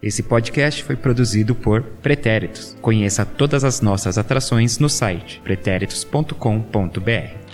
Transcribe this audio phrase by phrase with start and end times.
[0.00, 2.76] Esse podcast foi produzido por Pretéritos.
[2.80, 7.47] Conheça todas as nossas atrações no site pretéritos.com.br.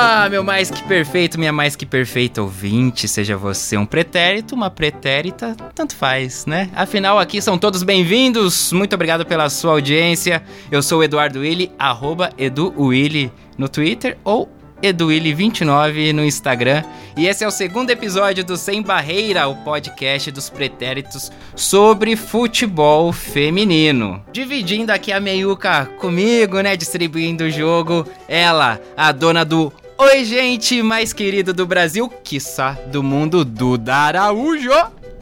[0.00, 4.70] Olá, meu mais que perfeito, minha mais que perfeita ouvinte, seja você um pretérito, uma
[4.70, 6.70] pretérita, tanto faz, né?
[6.74, 10.42] Afinal, aqui são todos bem-vindos, muito obrigado pela sua audiência.
[10.70, 14.48] Eu sou o Eduardo Willi, arroba EduWilli no Twitter ou
[14.82, 16.82] Eduili29 no Instagram.
[17.14, 23.12] E esse é o segundo episódio do Sem Barreira, o podcast dos pretéritos sobre futebol
[23.12, 24.24] feminino.
[24.32, 26.74] Dividindo aqui a meiuca comigo, né?
[26.76, 28.06] Distribuindo o jogo.
[28.26, 29.70] Ela, a dona do
[30.02, 34.70] Oi, gente mais querido do Brasil, quiçá do mundo, Duda Araújo.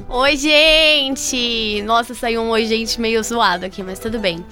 [0.06, 1.82] Oi, gente!
[1.82, 4.44] Nossa, saiu um oi, gente meio zoado aqui, mas tudo bem.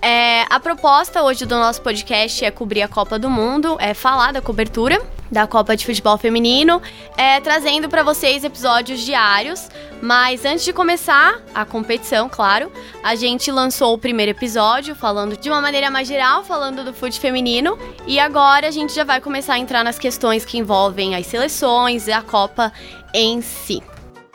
[0.00, 4.32] É, a proposta hoje do nosso podcast é cobrir a Copa do Mundo, é falar
[4.32, 6.80] da cobertura da Copa de Futebol Feminino,
[7.16, 9.68] é, trazendo para vocês episódios diários.
[10.00, 12.70] Mas antes de começar a competição, claro,
[13.02, 17.22] a gente lançou o primeiro episódio falando de uma maneira mais geral, falando do futebol
[17.22, 17.78] feminino.
[18.06, 22.06] E agora a gente já vai começar a entrar nas questões que envolvem as seleções
[22.06, 22.72] e a Copa
[23.12, 23.82] em si.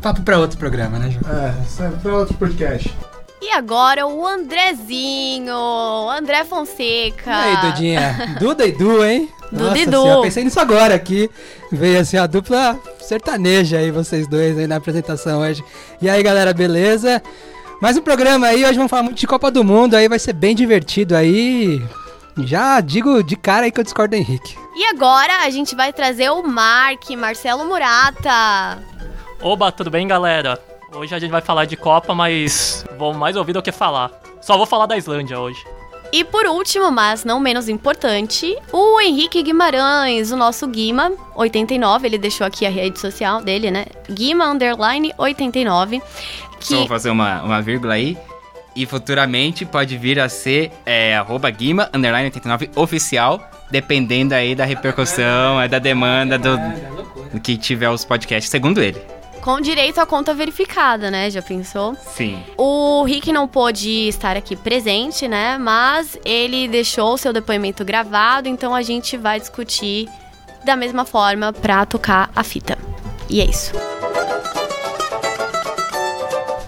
[0.00, 1.32] Papo pra outro programa, né, João?
[1.32, 2.92] É, pra outro podcast.
[3.42, 5.52] E agora o Andrezinho,
[6.08, 7.28] André Fonseca.
[7.28, 8.36] E aí, Dudinha?
[8.38, 9.28] Duda e Du, hein?
[9.50, 10.06] Duda e Du.
[10.06, 11.28] Eu pensei nisso agora aqui.
[11.72, 15.64] Veio assim a dupla sertaneja aí, vocês dois aí na apresentação hoje.
[16.00, 17.20] E aí, galera, beleza?
[17.80, 20.34] Mais um programa aí, hoje vamos falar muito de Copa do Mundo, aí vai ser
[20.34, 21.82] bem divertido aí.
[22.44, 24.56] Já digo de cara aí que eu discordo do Henrique.
[24.76, 28.78] E agora a gente vai trazer o Mark, Marcelo Murata.
[29.42, 30.60] Oba, tudo bem, galera?
[30.94, 34.10] Hoje a gente vai falar de Copa, mas vou mais ouvir do que falar.
[34.42, 35.64] Só vou falar da Islândia hoje.
[36.12, 42.18] E por último, mas não menos importante, o Henrique Guimarães, o nosso Guima 89, ele
[42.18, 43.86] deixou aqui a rede social dele, né?
[44.10, 46.02] Guima underline 89.
[46.60, 46.66] Que...
[46.66, 48.18] Só vou fazer uma, uma vírgula aí.
[48.76, 54.66] E futuramente pode vir a ser é, arroba Guima underline 89 oficial, dependendo aí da
[54.66, 56.58] repercussão, é da demanda do,
[57.32, 59.00] do que tiver os podcasts, segundo ele.
[59.42, 61.28] Com direito à conta verificada, né?
[61.28, 61.96] Já pensou?
[61.96, 62.40] Sim.
[62.56, 65.58] O Rick não pôde estar aqui presente, né?
[65.58, 70.08] Mas ele deixou o seu depoimento gravado, então a gente vai discutir
[70.64, 72.78] da mesma forma pra tocar a fita.
[73.28, 73.72] E é isso.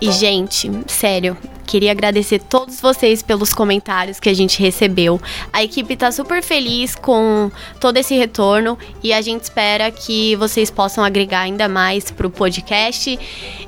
[0.01, 5.21] E, gente, sério, Queria agradecer todos vocês pelos comentários que a gente recebeu.
[5.53, 7.51] A equipe está super feliz com
[7.81, 12.31] todo esse retorno e a gente espera que vocês possam agregar ainda mais para o
[12.31, 13.19] podcast.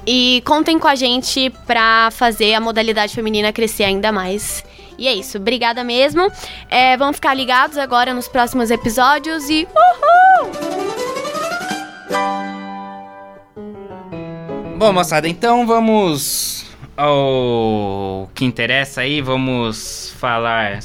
[0.06, 4.64] E contem com a gente para fazer a modalidade feminina crescer ainda mais.
[4.99, 6.31] E é isso, obrigada mesmo.
[6.70, 9.66] É, vamos ficar ligados agora nos próximos episódios e.
[9.75, 10.87] Uhul!
[14.78, 16.55] Bom, moçada, então vamos
[16.96, 20.78] ao que interessa aí, vamos falar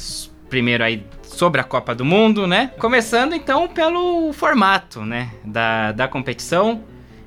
[0.48, 2.70] primeiro aí sobre a Copa do Mundo, né?
[2.78, 6.82] Começando então pelo formato, né, da, da competição,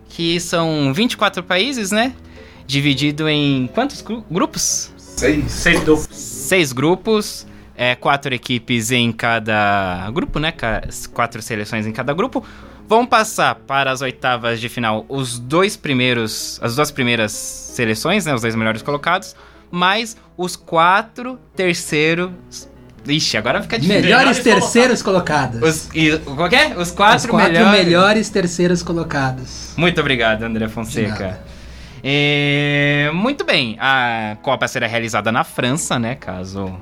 [0.08, 2.14] que são 24 países, né?
[2.68, 4.94] Dividido em quantos gru- grupos?
[4.98, 5.52] Seis.
[5.52, 6.08] Seis duplos.
[6.12, 10.54] Seis grupos, é, quatro equipes em cada grupo, né?
[11.14, 12.44] Quatro seleções em cada grupo.
[12.88, 18.34] Vão passar para as oitavas de final os dois primeiros, as duas primeiras seleções, né?
[18.34, 19.36] Os dois melhores colocados,
[19.72, 22.32] mais os quatro terceiros.
[23.08, 24.02] Ixi, agora fica difícil.
[24.02, 25.62] Melhores Melhores terceiros colocados.
[25.62, 26.76] Os, e, qual que é?
[26.78, 27.86] Os quatro, Os quatro melhores.
[27.86, 29.74] melhores terceiros colocados.
[29.78, 31.10] Muito obrigado, André De Fonseca.
[31.10, 31.56] nada.
[32.04, 36.14] É, muito bem, a Copa será realizada na França, né?
[36.16, 36.76] Caso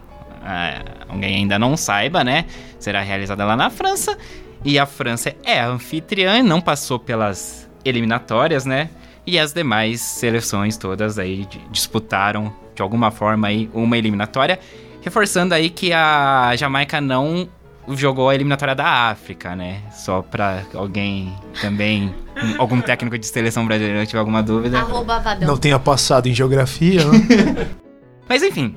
[0.44, 2.46] ah, alguém ainda não saiba, né?
[2.78, 4.18] Será realizada lá na França.
[4.66, 8.90] E a França é a anfitriã, não passou pelas eliminatórias, né?
[9.26, 14.60] E as demais seleções todas aí di- disputaram de alguma forma aí uma eliminatória,
[15.02, 17.48] reforçando aí que a Jamaica não
[17.90, 19.82] jogou a eliminatória da África, né?
[19.92, 24.80] Só pra alguém também, um- algum técnico de seleção brasileira tiver alguma dúvida.
[24.80, 25.48] Arroba Vadão.
[25.48, 27.68] Não tenha passado em geografia, né?
[28.28, 28.76] Mas enfim,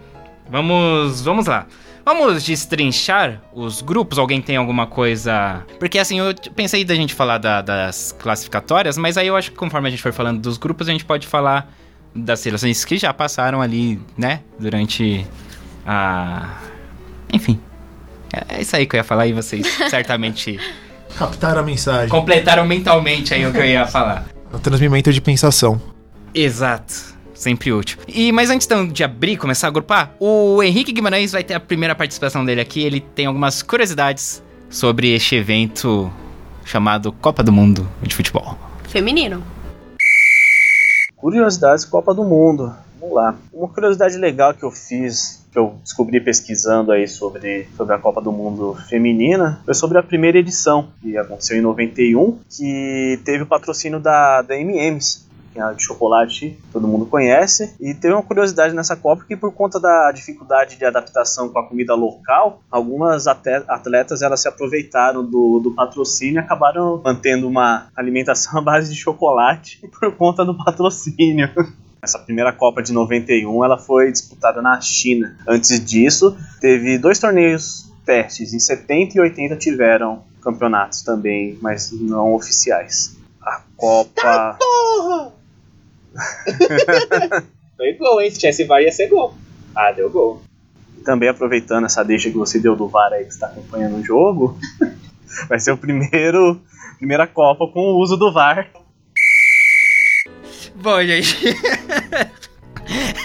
[0.50, 1.66] vamos, vamos lá.
[2.06, 4.16] Vamos destrinchar os grupos?
[4.16, 5.64] Alguém tem alguma coisa.
[5.78, 9.56] Porque assim, eu pensei da gente falar da- das classificatórias, mas aí eu acho que
[9.56, 11.68] conforme a gente for falando dos grupos, a gente pode falar
[12.14, 14.40] das seleções que já passaram ali, né?
[14.58, 15.26] Durante
[15.84, 16.58] a.
[17.32, 17.58] Enfim.
[18.32, 20.60] É é isso aí que eu ia falar e vocês certamente
[21.18, 22.08] Captar a mensagem.
[22.08, 24.26] completaram mentalmente aí o que eu ia falar.
[24.52, 25.80] O transmimento de pensação.
[26.32, 27.15] Exato.
[27.36, 27.98] Sempre útil.
[28.08, 31.60] E mas antes então, de abrir, começar a agrupar, o Henrique Guimarães vai ter a
[31.60, 32.82] primeira participação dele aqui.
[32.82, 36.10] Ele tem algumas curiosidades sobre este evento
[36.64, 38.58] chamado Copa do Mundo de Futebol.
[38.88, 39.42] Feminino.
[41.14, 42.74] Curiosidades Copa do Mundo.
[43.00, 43.36] Vamos lá.
[43.52, 48.20] Uma curiosidade legal que eu fiz, que eu descobri pesquisando aí sobre, sobre a Copa
[48.20, 53.46] do Mundo feminina, foi sobre a primeira edição, que aconteceu em 91, que teve o
[53.46, 55.25] patrocínio da, da M&M's,
[55.56, 57.74] que é de chocolate todo mundo conhece.
[57.80, 61.66] E teve uma curiosidade nessa Copa que por conta da dificuldade de adaptação com a
[61.66, 68.58] comida local, algumas atletas elas se aproveitaram do, do patrocínio e acabaram mantendo uma alimentação
[68.60, 71.48] à base de chocolate por conta do patrocínio.
[72.02, 75.36] Essa primeira Copa de 91 ela foi disputada na China.
[75.48, 78.52] Antes disso, teve dois torneios testes.
[78.52, 83.16] Em 70 e 80 tiveram campeonatos também, mas não oficiais.
[83.40, 84.58] A Copa.
[87.76, 88.30] Foi gol, hein?
[88.30, 89.34] Se tivesse VAR ia ser gol.
[89.74, 90.42] Ah, deu gol.
[91.04, 94.58] Também aproveitando essa deixa que você deu do VAR aí que está acompanhando o jogo,
[95.48, 96.60] vai ser o primeiro
[96.96, 98.68] primeira Copa com o uso do VAR.
[100.74, 101.36] Bom, gente.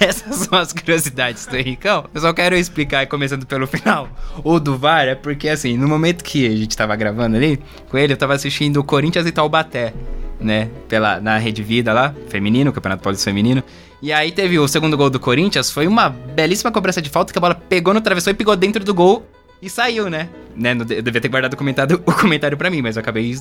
[0.01, 2.09] Essas são as curiosidades do Henricão.
[2.13, 4.09] Eu só quero explicar, começando pelo final.
[4.43, 7.59] O do VAR é porque, assim, no momento que a gente tava gravando ali
[7.89, 9.93] com ele, eu tava assistindo o Corinthians e Taubaté,
[10.41, 10.69] né?
[10.87, 13.63] Pela, na Rede Vida lá, feminino, Campeonato Paulista Feminino.
[14.01, 17.37] E aí teve o segundo gol do Corinthians, foi uma belíssima cobrança de falta que
[17.37, 19.25] a bola pegou no travessão e pegou dentro do gol
[19.61, 20.27] e saiu, né?
[20.55, 20.71] né?
[20.71, 23.35] Eu devia ter guardado o comentário, o comentário pra mim, mas eu acabei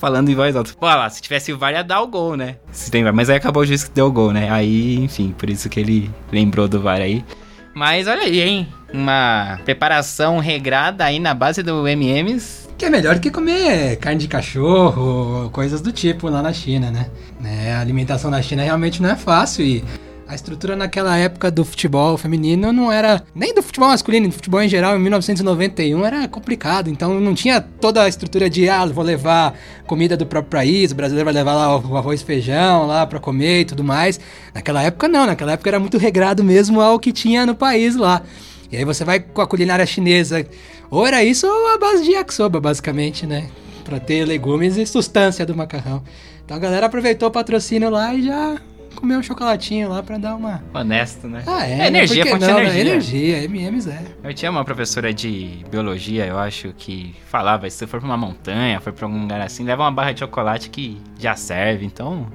[0.00, 0.72] falando em voz alta.
[0.78, 2.56] Pô, lá, se tivesse o VAR ia dar o gol, né?
[2.72, 4.50] Se tem mas aí acabou o juiz que deu o gol, né?
[4.50, 7.24] Aí, enfim, por isso que ele lembrou do VAR aí.
[7.72, 8.68] Mas olha aí, hein?
[8.92, 12.68] Uma preparação regrada aí na base do MMs.
[12.80, 17.10] Que é melhor que comer carne de cachorro, coisas do tipo lá na China, né?
[17.38, 19.84] Né, A alimentação na China realmente não é fácil e
[20.26, 23.22] a estrutura naquela época do futebol feminino não era.
[23.34, 26.88] Nem do futebol masculino, do futebol em geral, em 1991 era complicado.
[26.88, 30.94] Então não tinha toda a estrutura de, ah, vou levar comida do próprio país, o
[30.94, 34.18] brasileiro vai levar lá o arroz e feijão lá pra comer e tudo mais.
[34.54, 38.22] Naquela época não, naquela época era muito regrado mesmo ao que tinha no país lá.
[38.70, 40.46] E aí você vai com a culinária chinesa.
[40.90, 43.48] Ou era isso ou a base de yakisoba, basicamente, né?
[43.84, 46.02] Pra ter legumes e sustância do macarrão.
[46.44, 48.60] Então a galera aproveitou o patrocínio lá e já
[48.94, 50.62] comeu um chocolatinho lá pra dar uma.
[50.74, 51.42] Honesto, né?
[51.46, 51.80] Ah, é.
[51.80, 52.30] É energia, né?
[52.30, 52.80] Por que fonte de não, né?
[52.80, 53.36] energia.
[53.36, 54.02] Energia, MMs é.
[54.22, 58.16] Eu tinha uma professora de biologia, eu acho, que falava, se você for pra uma
[58.16, 62.26] montanha, for pra algum lugar assim, leva uma barra de chocolate que já serve, então,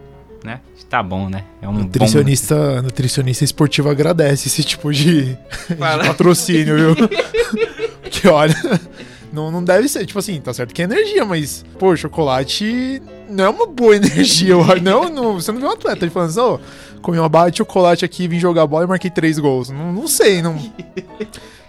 [0.45, 0.61] né?
[0.89, 1.43] Tá bom, né?
[1.61, 6.95] É um Nutricionista, nutricionista esportivo agradece esse tipo de, de patrocínio, viu?
[8.01, 8.55] Porque olha,
[9.33, 13.43] não, não deve ser, tipo assim, tá certo que é energia, mas, pô, chocolate não
[13.43, 14.51] é uma boa energia.
[14.51, 14.81] eu acho.
[14.81, 16.59] Não, não, você não vê um atleta falando assim, ó,
[17.01, 19.69] comi uma barra de chocolate aqui, vim jogar bola e marquei três gols.
[19.69, 20.57] Não, não sei, não.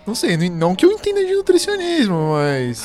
[0.06, 2.84] Não sei, não, não que eu entenda de nutricionismo, mas.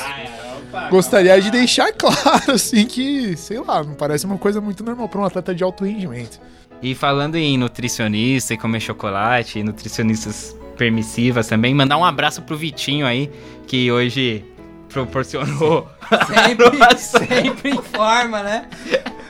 [0.89, 5.21] Gostaria de deixar claro, assim, que, sei lá, não parece uma coisa muito normal pra
[5.21, 6.39] um atleta de alto rendimento.
[6.81, 11.75] E falando em nutricionista e comer chocolate, e nutricionistas permissivas também.
[11.75, 13.29] Mandar um abraço pro Vitinho aí,
[13.67, 14.43] que hoje
[14.91, 15.87] proporcionou.
[16.27, 18.65] Sempre, sempre informa, né?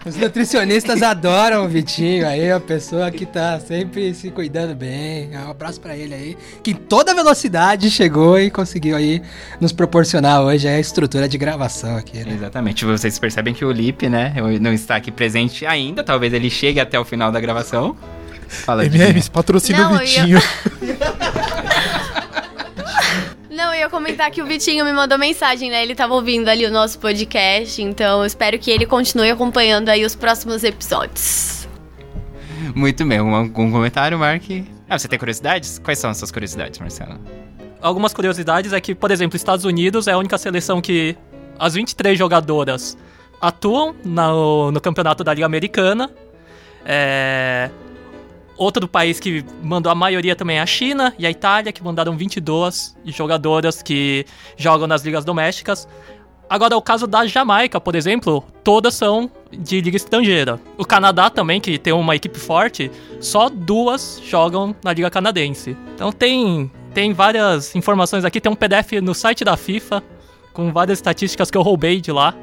[0.04, 5.30] Os nutricionistas adoram o Vitinho aí, a pessoa que tá sempre se cuidando bem.
[5.38, 9.22] Um abraço pra ele aí, que em toda velocidade chegou e conseguiu aí
[9.60, 12.34] nos proporcionar hoje a estrutura de gravação aqui, né?
[12.34, 12.84] Exatamente.
[12.84, 16.04] Vocês percebem que o Lipe, né, não está aqui presente ainda.
[16.04, 17.96] Talvez ele chegue até o final da gravação.
[18.48, 20.40] Fala MMs, patrocina Não, o eu Vitinho.
[23.72, 25.82] Não, eu ia comentar que o Vitinho me mandou mensagem, né?
[25.82, 30.04] Ele tava ouvindo ali o nosso podcast, então eu espero que ele continue acompanhando aí
[30.04, 31.70] os próximos episódios.
[32.76, 33.22] Muito bem.
[33.22, 34.44] Um- Algum comentário, Mark?
[34.90, 35.80] Ah, você tem curiosidades?
[35.80, 37.18] Quais são as suas curiosidades, Marcelo?
[37.82, 41.16] Algumas curiosidades é que, por exemplo, Estados Unidos é a única seleção que
[41.58, 42.98] as 23 jogadoras
[43.40, 46.12] atuam no, no campeonato da Liga Americana.
[46.86, 47.70] É...
[48.62, 52.16] Outro país que mandou a maioria também é a China e a Itália, que mandaram
[52.16, 54.24] 22 jogadoras que
[54.56, 55.88] jogam nas ligas domésticas.
[56.48, 60.62] Agora, o caso da Jamaica, por exemplo, todas são de liga estrangeira.
[60.78, 65.76] O Canadá também, que tem uma equipe forte, só duas jogam na liga canadense.
[65.96, 70.04] Então tem, tem várias informações aqui, tem um PDF no site da FIFA
[70.54, 72.36] com várias estatísticas que eu roubei de lá.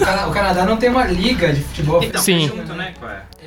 [0.00, 2.00] O Cana- O Canadá não tem uma liga de futebol.
[2.16, 2.50] Sim.
[2.76, 2.94] né?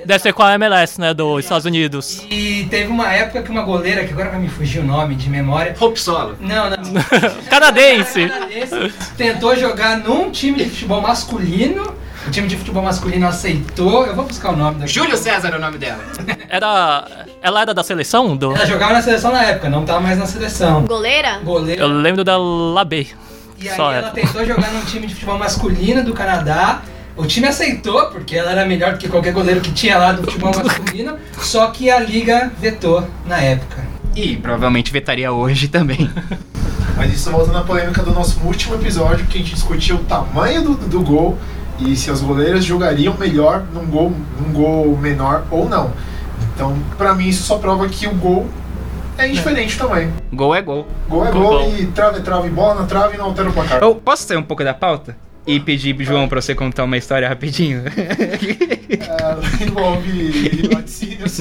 [0.06, 2.24] Deve ser com a MLS, né, dos Estados Unidos.
[2.30, 5.30] E teve uma época que uma goleira, que agora vai me fugir o nome de
[5.30, 5.76] memória.
[5.80, 6.36] Hope Solo.
[6.40, 6.78] Não, não.
[7.50, 8.28] Canadense!
[8.30, 11.96] Canadense tentou jogar num time de futebol masculino.
[12.26, 14.06] O time de futebol masculino aceitou.
[14.06, 14.92] Eu vou buscar o nome daqui.
[14.94, 16.04] Júlio César é o nome dela.
[16.50, 17.08] Era.
[17.42, 18.36] Ela era da seleção?
[18.36, 18.54] Do...
[18.56, 20.84] Ela jogava na seleção na época, não tá mais na seleção.
[20.86, 21.40] Goleira?
[21.44, 21.82] Goleira.
[21.84, 23.08] Eu lembro da Labê.
[23.60, 24.10] E aí Só ela ela.
[24.12, 26.82] tentou jogar num time de futebol masculino do Canadá.
[27.16, 30.24] O time aceitou, porque ela era melhor do que qualquer goleiro que tinha lá do
[30.24, 31.18] futebol masculino.
[31.40, 33.84] só que a liga vetou na época.
[34.16, 36.10] E provavelmente vetaria hoje também.
[36.96, 40.64] Mas isso volta na polêmica do nosso último episódio, que a gente discutiu o tamanho
[40.64, 41.38] do, do gol
[41.80, 45.92] e se as goleiras jogariam melhor num gol, num gol menor ou não.
[46.56, 48.48] Então, pra mim, isso só prova que o gol
[49.18, 50.12] é indiferente também.
[50.34, 50.88] Gol é gol.
[51.08, 51.78] Gol é Gol, gol, gol.
[51.78, 53.82] e trava é trave, bola na trave e não altera o placar.
[53.82, 55.16] Eu posso sair um pouco da pauta?
[55.46, 57.84] E pedir, João, pra você contar uma história rapidinho?
[58.90, 61.40] É, envolve laticínios.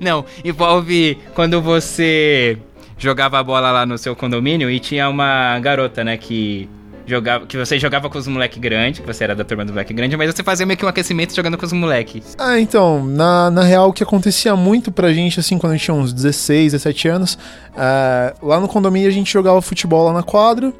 [0.00, 2.58] Não, envolve quando você
[2.98, 6.68] jogava a bola lá no seu condomínio e tinha uma garota, né, que
[7.06, 9.94] jogava, que você jogava com os moleque grande, que você era da turma do moleque
[9.94, 12.34] grande, mas você fazia meio que um aquecimento jogando com os moleques.
[12.38, 15.84] Ah, então, na, na real, o que acontecia muito pra gente, assim, quando a gente
[15.84, 17.38] tinha uns 16, 17 anos,
[17.76, 20.72] é, lá no condomínio a gente jogava futebol lá na quadra,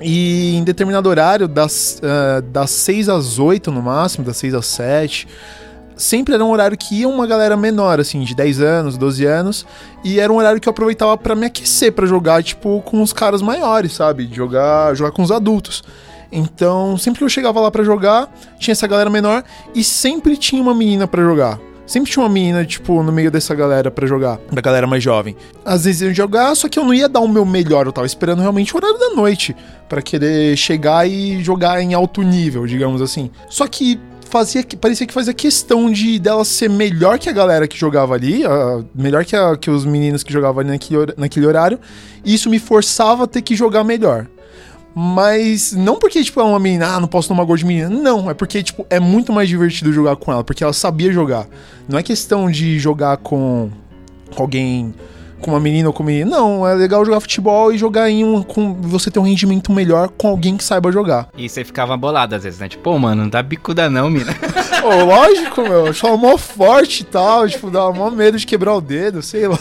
[0.00, 4.66] e em determinado horário, das, é, das 6 às 8 no máximo, das 6 às
[4.66, 5.28] 7,
[6.00, 9.66] sempre era um horário que ia uma galera menor, assim, de 10 anos, 12 anos,
[10.02, 13.12] e era um horário que eu aproveitava pra me aquecer, pra jogar, tipo, com os
[13.12, 14.28] caras maiores, sabe?
[14.32, 15.84] Jogar, jogar com os adultos.
[16.32, 20.62] Então, sempre que eu chegava lá pra jogar, tinha essa galera menor e sempre tinha
[20.62, 21.58] uma menina pra jogar.
[21.86, 25.34] Sempre tinha uma menina, tipo, no meio dessa galera pra jogar, da galera mais jovem.
[25.64, 27.92] Às vezes eu ia jogar, só que eu não ia dar o meu melhor, eu
[27.92, 29.56] tava esperando realmente o horário da noite
[29.88, 33.28] pra querer chegar e jogar em alto nível, digamos assim.
[33.48, 33.98] Só que
[34.30, 38.42] fazia parecia que fazia questão de dela ser melhor que a galera que jogava ali,
[38.94, 41.78] melhor que, a- que os meninos que jogavam ali naquele, naquele horário,
[42.24, 44.26] e isso me forçava a ter que jogar melhor.
[44.94, 47.88] Mas não porque, tipo, é uma menina, ah, não posso tomar gol de menina.
[47.88, 51.46] Não, é porque, tipo, é muito mais divertido jogar com ela, porque ela sabia jogar.
[51.88, 53.70] Não é questão de jogar com
[54.36, 54.92] alguém,
[55.40, 56.30] com uma menina ou com um menino.
[56.30, 58.42] Não, é legal jogar futebol e jogar em um.
[58.42, 61.28] com você ter um rendimento melhor com alguém que saiba jogar.
[61.36, 62.68] E você ficava bolado às vezes, né?
[62.68, 64.34] Tipo, pô, mano, não dá bicuda não, mina.
[64.84, 68.74] Ô, lógico, meu, eu achava mó forte e tal, tipo, dava mó medo de quebrar
[68.74, 69.58] o dedo, sei lá.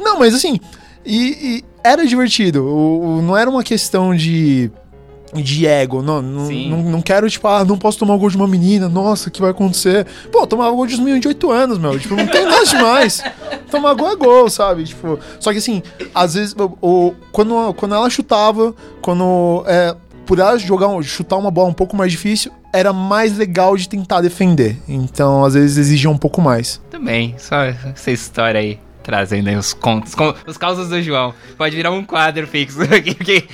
[0.00, 0.58] Não, mas assim,
[1.04, 2.64] e, e era divertido.
[2.64, 4.70] O, o- não era uma questão de.
[5.34, 8.36] De ego, não, não, não, não quero, tipo, ah, não posso tomar o gol de
[8.36, 10.06] uma menina, nossa, o que vai acontecer?
[10.32, 12.64] Pô, eu tomava gol de uns meninos de 8 anos, meu, tipo, não tem nada
[12.64, 13.22] demais.
[13.70, 14.84] Tomar gol é gol, sabe?
[14.84, 15.82] Tipo, só que assim,
[16.14, 19.62] às vezes, o, quando, quando ela chutava, quando.
[19.66, 19.94] É,
[20.24, 23.88] por ela jogar, um- chutar uma bola um pouco mais difícil, era mais legal de
[23.88, 24.76] tentar defender.
[24.88, 26.80] Então, às vezes, exigia um pouco mais.
[26.90, 28.78] Também, só essa história aí.
[29.02, 30.12] Trazendo aí os contos,
[30.46, 31.32] os causos do João.
[31.56, 33.44] Pode virar um quadro fixo aqui, porque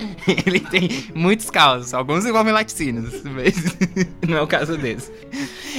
[0.46, 1.94] ele tem muitos causos.
[1.94, 3.54] Alguns envolvem laticínios, mas
[4.26, 5.12] não é o caso desse.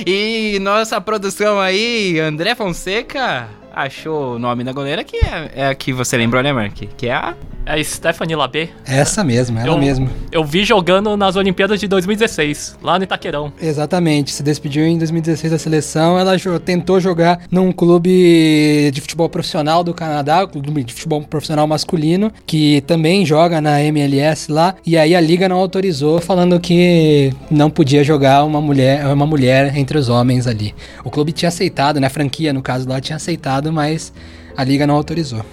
[0.05, 5.75] E nossa produção aí, André Fonseca, achou o nome da goleira, que é, é a
[5.75, 6.75] que você lembrou, né, Mark?
[6.97, 8.69] Que é a É a Stephanie Labé.
[8.85, 10.09] Essa mesmo, ela Eu- mesmo.
[10.31, 13.53] Eu vi jogando nas Olimpíadas de 2016, lá no Itaquerão.
[13.61, 16.19] Exatamente, se despediu em 2016 da seleção.
[16.19, 22.31] Ela tentou jogar num clube de futebol profissional do Canadá, clube de futebol profissional masculino,
[22.45, 24.75] que também joga na MLS lá.
[24.85, 29.77] E aí a liga não autorizou, falando que não podia jogar uma mulher, uma mulher
[29.77, 30.75] entre os homens ali.
[31.03, 32.07] O clube tinha aceitado, né?
[32.07, 34.11] A franquia, no caso lá, tinha aceitado, mas
[34.57, 35.43] a liga não autorizou.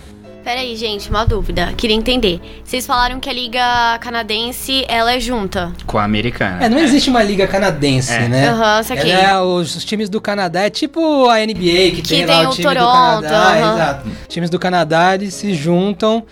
[0.42, 1.72] Peraí, gente, uma dúvida.
[1.76, 2.40] Queria entender.
[2.64, 5.70] Vocês falaram que a Liga Canadense, ela é junta.
[5.86, 6.64] Com a americana.
[6.64, 8.26] É, não existe uma liga canadense, É.
[8.26, 8.48] né?
[8.48, 9.10] Aham, saquei.
[9.10, 12.46] Ela é, os, os times do Canadá é tipo a NBA, que, tem, lá tem
[12.46, 13.48] o o time Toronto, do Canadá.
[13.52, 13.74] aham.
[13.74, 14.08] Exato.
[14.28, 16.24] Times do Canadá, eles se juntam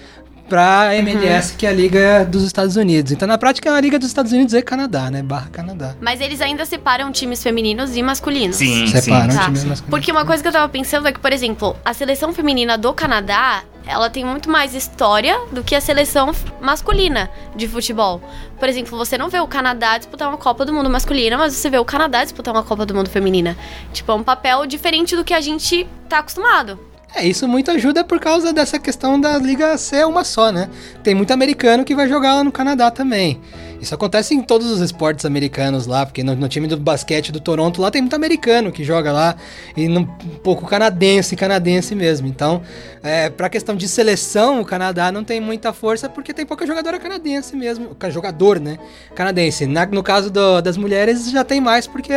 [0.48, 3.12] pra MLS, que é a Liga dos Estados Unidos.
[3.12, 5.22] Então, na prática, é uma Liga dos Estados Unidos e Canadá, né?
[5.22, 5.94] Barra Canadá.
[6.00, 8.56] Mas eles ainda separam times femininos e masculinos.
[8.56, 9.36] Sim, Separam sim.
[9.36, 9.44] Tá.
[9.44, 9.90] times masculinos.
[9.90, 12.92] Porque uma coisa que eu tava pensando é que, por exemplo, a seleção feminina do
[12.94, 18.20] Canadá, ela tem muito mais história do que a seleção masculina de futebol.
[18.58, 21.70] Por exemplo, você não vê o Canadá disputar uma Copa do Mundo masculina, mas você
[21.70, 23.56] vê o Canadá disputar uma Copa do Mundo feminina.
[23.92, 26.78] Tipo, é um papel diferente do que a gente tá acostumado.
[27.14, 30.68] É, isso muito ajuda por causa dessa questão da liga ser uma só, né?
[31.02, 33.40] Tem muito americano que vai jogar lá no Canadá também.
[33.80, 37.38] Isso acontece em todos os esportes americanos lá, porque no, no time do basquete do
[37.38, 39.36] Toronto lá tem muito americano que joga lá,
[39.76, 40.06] e no, um
[40.42, 42.26] pouco canadense, canadense mesmo.
[42.26, 42.60] Então,
[43.02, 46.98] é, pra questão de seleção, o Canadá não tem muita força porque tem pouca jogadora
[46.98, 47.96] canadense mesmo.
[48.10, 48.78] Jogador, né?
[49.14, 49.66] Canadense.
[49.66, 52.12] Na- no caso do- das mulheres já tem mais porque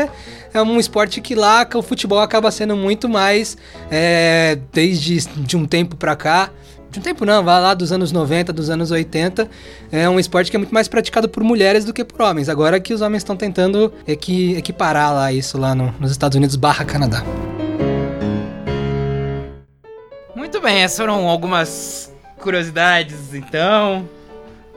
[0.54, 3.56] é um esporte que lá o futebol acaba sendo muito mais
[3.92, 6.50] é, desde de um tempo pra cá.
[6.92, 9.50] De um tempo não, vai lá dos anos 90, dos anos 80.
[9.92, 12.50] É um esporte que é muito mais praticado por mulheres do que por homens.
[12.50, 16.58] Agora que os homens estão tentando equi- equiparar lá isso lá no- nos Estados Unidos
[16.58, 17.24] barra Canadá.
[20.36, 24.08] Muito bem, essas foram algumas curiosidades, então,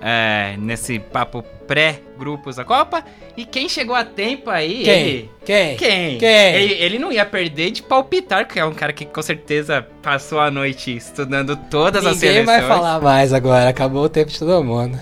[0.01, 3.05] é, nesse papo pré-grupos da Copa.
[3.37, 5.31] E quem chegou a tempo aí, ele...
[5.45, 5.77] Quem?
[5.77, 6.19] Quem?
[6.19, 6.55] Quem?
[6.55, 10.41] Ele, ele não ia perder de palpitar, que é um cara que com certeza passou
[10.41, 12.61] a noite estudando todas as Ninguém seleções.
[12.61, 14.99] vai falar mais agora, acabou o tempo de todo mundo.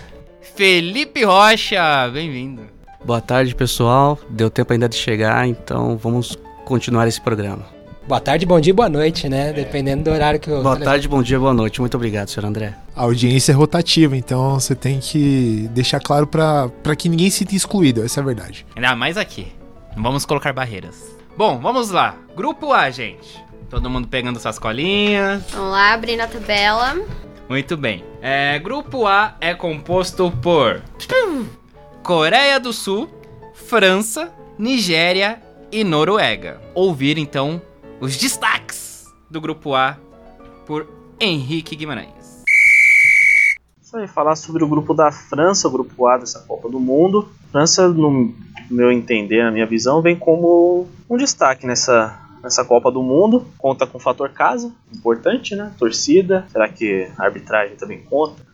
[0.54, 2.62] Felipe Rocha, bem-vindo.
[3.05, 4.18] Boa tarde, pessoal.
[4.29, 7.64] Deu tempo ainda de chegar, então vamos continuar esse programa.
[8.07, 9.53] Boa tarde, bom dia, boa noite, né?
[9.53, 10.61] Dependendo do horário que eu.
[10.61, 11.81] Boa tarde, bom dia, boa noite.
[11.81, 12.75] Muito obrigado, senhor André.
[12.97, 17.38] A audiência é rotativa, então você tem que deixar claro pra, pra que ninguém se
[17.38, 18.67] sinta excluído, essa é a verdade.
[18.75, 19.53] Ainda mais aqui.
[19.95, 21.17] Não vamos colocar barreiras.
[21.37, 22.17] Bom, vamos lá.
[22.37, 23.43] Grupo A, gente.
[23.71, 25.45] Todo mundo pegando suas colinhas.
[25.53, 27.01] Vamos lá, abrir na tabela.
[27.49, 28.05] Muito bem.
[28.21, 30.83] É, grupo A é composto por
[32.03, 33.09] Coreia do Sul,
[33.55, 36.61] França, Nigéria e Noruega.
[36.75, 37.62] Ouvir então
[38.03, 39.97] os destaques do grupo A
[40.67, 40.88] por
[41.21, 42.43] Henrique Guimarães.
[43.81, 47.29] Isso aí, falar sobre o grupo da França, o grupo A dessa Copa do Mundo.
[47.53, 48.35] França, no
[48.69, 53.47] meu entender, na minha visão, vem como um destaque nessa, nessa Copa do Mundo.
[53.57, 55.73] Conta com o fator casa, importante, né?
[55.79, 56.45] Torcida.
[56.51, 58.45] Será que a arbitragem também conta?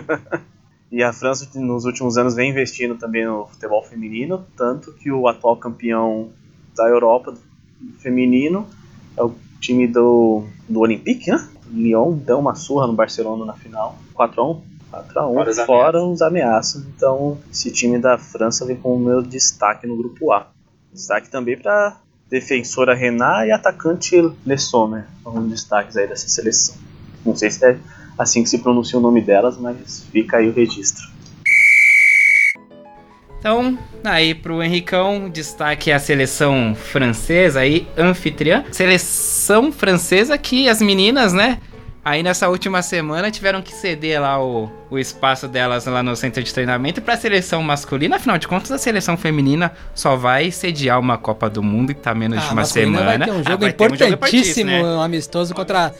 [0.90, 4.46] e a França, nos últimos anos, vem investindo também no futebol feminino.
[4.56, 6.30] Tanto que o atual campeão
[6.74, 7.34] da Europa
[7.98, 8.66] feminino
[9.16, 11.48] é o time do, do Olympique, né?
[11.70, 13.98] Lyon deu uma surra no Barcelona na final.
[14.14, 14.60] 4x1.
[14.92, 16.84] 4x1, Fora os ameaças.
[16.94, 20.48] Então, esse time da França vem com o meu destaque no grupo A.
[20.92, 21.96] Destaque também para
[22.28, 25.06] defensora Renat e atacante Le Sommer.
[25.22, 26.74] São destaques aí dessa seleção.
[27.24, 27.78] Não sei se é
[28.18, 31.11] assim que se pronuncia o nome delas, mas fica aí o registro.
[33.42, 38.62] Então, aí pro Henricão, destaque a seleção francesa aí, anfitriã.
[38.70, 41.58] Seleção francesa que as meninas, né?
[42.04, 46.42] Aí nessa última semana tiveram que ceder lá o, o espaço delas lá no centro
[46.42, 48.16] de treinamento pra seleção masculina.
[48.16, 52.12] Afinal de contas, a seleção feminina só vai sediar uma Copa do Mundo e tá
[52.14, 53.06] menos de uma semana.
[53.06, 54.82] Vai ter um Ah, jogo vai ter um jogo importantíssimo, importantíssimo, né?
[54.82, 55.92] um amistoso contra a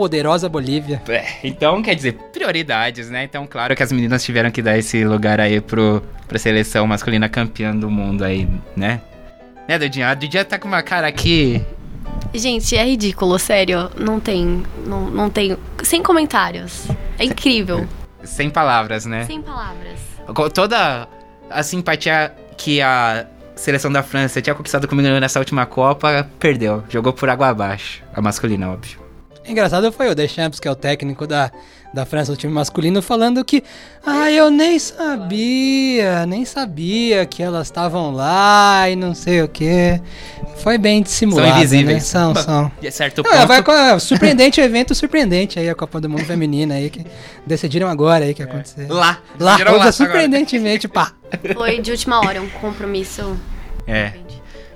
[0.00, 1.02] poderosa Bolívia.
[1.06, 3.24] É, então, quer dizer, prioridades, né?
[3.24, 7.28] Então, claro que as meninas tiveram que dar esse lugar aí pro, pra seleção masculina
[7.28, 9.02] campeã do mundo aí, né?
[9.68, 10.08] Né, Dudinha?
[10.08, 11.62] A Dudinha tá com uma cara aqui...
[12.32, 13.90] Gente, é ridículo, sério.
[13.94, 14.62] Não tem.
[14.86, 15.54] Não, não tem.
[15.82, 16.86] Sem comentários.
[17.18, 17.86] É incrível.
[18.24, 19.24] Sem palavras, né?
[19.26, 20.00] Sem palavras.
[20.34, 21.08] Com Toda
[21.50, 26.84] a simpatia que a seleção da França tinha conquistado comigo nessa última Copa, perdeu.
[26.88, 28.02] Jogou por água abaixo.
[28.14, 28.99] A masculina, óbvio.
[29.46, 31.50] Engraçado foi o Deschamps, que é o técnico da,
[31.92, 33.64] da França, do time masculino, falando que
[34.06, 40.00] ah, eu nem sabia, nem sabia que elas estavam lá e não sei o que.
[40.58, 41.94] Foi bem dissimulado, São invisíveis.
[41.96, 42.00] né?
[42.00, 42.72] São, são.
[42.80, 43.46] De certo Não, ponto.
[43.46, 47.04] vai com a- surpreendente evento surpreendente aí, a Copa do Mundo Feminina aí, que
[47.46, 48.86] decidiram agora aí que ia acontecer.
[48.88, 49.18] Lá.
[49.38, 49.92] Lá, Decidiram coisa agora.
[49.92, 51.12] surpreendentemente, pá.
[51.54, 53.36] Foi de última hora, um compromisso.
[53.86, 54.12] É.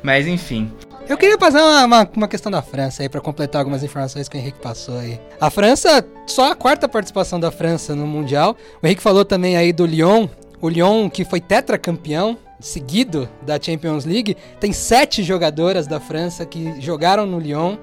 [0.03, 0.72] Mas enfim.
[1.06, 4.36] Eu queria fazer uma, uma, uma questão da França aí, pra completar algumas informações que
[4.36, 5.20] o Henrique passou aí.
[5.38, 8.56] A França, só a quarta participação da França no Mundial.
[8.82, 10.26] O Henrique falou também aí do Lyon.
[10.62, 16.80] O Lyon, que foi tetracampeão seguido da Champions League, tem sete jogadoras da França que
[16.80, 17.76] jogaram no Lyon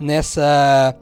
[0.00, 0.96] nessa.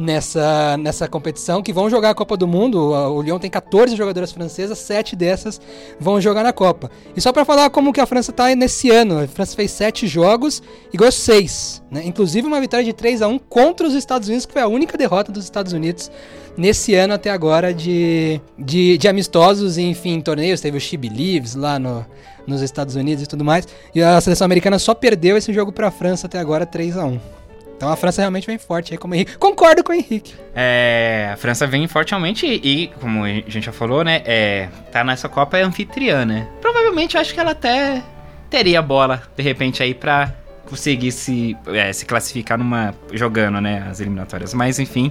[0.00, 2.78] Nessa, nessa competição, que vão jogar a Copa do Mundo.
[2.78, 5.60] O Lyon tem 14 jogadoras francesas, sete dessas
[6.00, 6.90] vão jogar na Copa.
[7.14, 10.06] E só pra falar como que a França tá nesse ano, a França fez sete
[10.06, 12.00] jogos e ganhou seis, né?
[12.02, 14.96] Inclusive uma vitória de 3 a 1 contra os Estados Unidos, que foi a única
[14.96, 16.10] derrota dos Estados Unidos
[16.56, 20.62] nesse ano até agora de, de, de amistosos e, enfim, torneios.
[20.62, 22.06] Teve o She Believes lá no,
[22.46, 23.68] nos Estados Unidos e tudo mais.
[23.94, 27.39] E a seleção americana só perdeu esse jogo pra França até agora 3 a 1
[27.80, 29.38] Então a França realmente vem forte aí, como Henrique.
[29.38, 30.34] Concordo com o Henrique.
[30.54, 34.20] É, a França vem fortemente e, como a gente já falou, né?
[34.26, 36.46] É, tá nessa Copa é anfitriã, né?
[36.60, 38.02] Provavelmente eu acho que ela até
[38.50, 40.30] teria bola, de repente, aí pra
[40.68, 42.94] conseguir se, é, se classificar numa.
[43.14, 43.86] jogando, né?
[43.90, 44.52] As eliminatórias.
[44.52, 45.10] Mas enfim.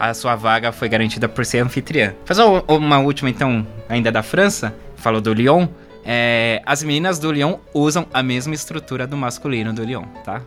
[0.00, 2.14] A sua vaga foi garantida por ser anfitriã.
[2.24, 4.74] Fazer uma última, então, ainda da França.
[4.96, 5.68] Falou do Lyon.
[6.06, 10.40] É, as meninas do Lyon usam a mesma estrutura do masculino do Lyon, tá?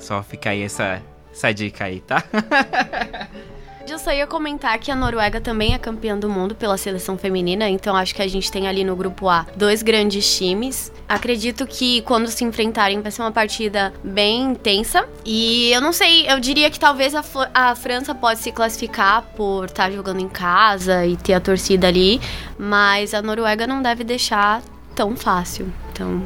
[0.00, 2.24] Só fica aí essa, essa dica aí, tá?
[3.90, 7.68] Eu só ia comentar que a Noruega também é campeã do mundo pela seleção feminina,
[7.68, 10.92] então acho que a gente tem ali no grupo A dois grandes times.
[11.08, 15.08] Acredito que quando se enfrentarem vai ser uma partida bem intensa.
[15.24, 19.64] E eu não sei, eu diria que talvez a, a França pode se classificar por
[19.64, 22.20] estar jogando em casa e ter a torcida ali,
[22.56, 24.62] mas a Noruega não deve deixar
[24.94, 25.66] tão fácil.
[25.90, 26.22] Então,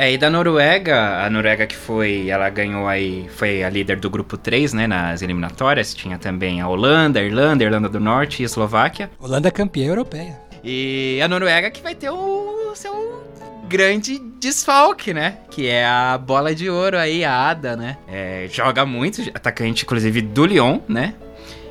[0.00, 4.08] É, e da Noruega, a Noruega que foi, ela ganhou aí, foi a líder do
[4.08, 8.40] grupo 3, né, nas eliminatórias, tinha também a Holanda, a Irlanda, a Irlanda do Norte
[8.40, 9.10] e a Eslováquia.
[9.18, 10.38] Holanda é campeã europeia.
[10.62, 13.24] E a Noruega que vai ter o seu
[13.68, 18.86] grande desfalque, né, que é a bola de ouro aí, a Ada, né, é, joga
[18.86, 21.14] muito, atacante inclusive do Lyon, né,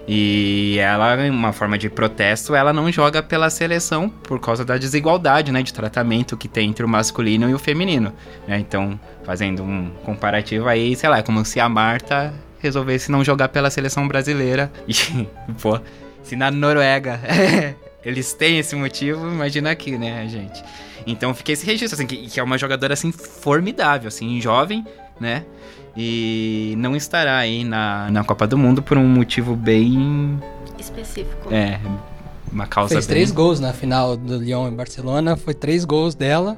[0.08, 5.52] e ela, uma forma de protesto, ela não joga pela seleção por causa da desigualdade,
[5.52, 8.14] né, de tratamento que tem entre o masculino e o feminino,
[8.48, 8.58] né?
[8.58, 13.50] Então, fazendo um comparativo aí, sei lá, é como se a Marta resolvesse não jogar
[13.50, 14.72] pela seleção brasileira.
[14.88, 15.28] E,
[15.62, 15.80] pô,
[16.24, 17.20] se na Noruega
[18.04, 20.64] eles têm esse motivo, imagina aqui, né, gente?
[21.06, 24.86] Então, fiquei esse registro, assim, que, que é uma jogadora, assim, formidável, assim, jovem,
[25.20, 25.46] né?
[25.98, 30.40] E não estará aí na, na Copa do Mundo por um motivo bem.
[30.78, 31.52] específico.
[31.52, 31.80] É,
[32.52, 33.16] uma causa Fez bem.
[33.16, 36.56] três gols na final do Lyon em Barcelona, foi três gols dela.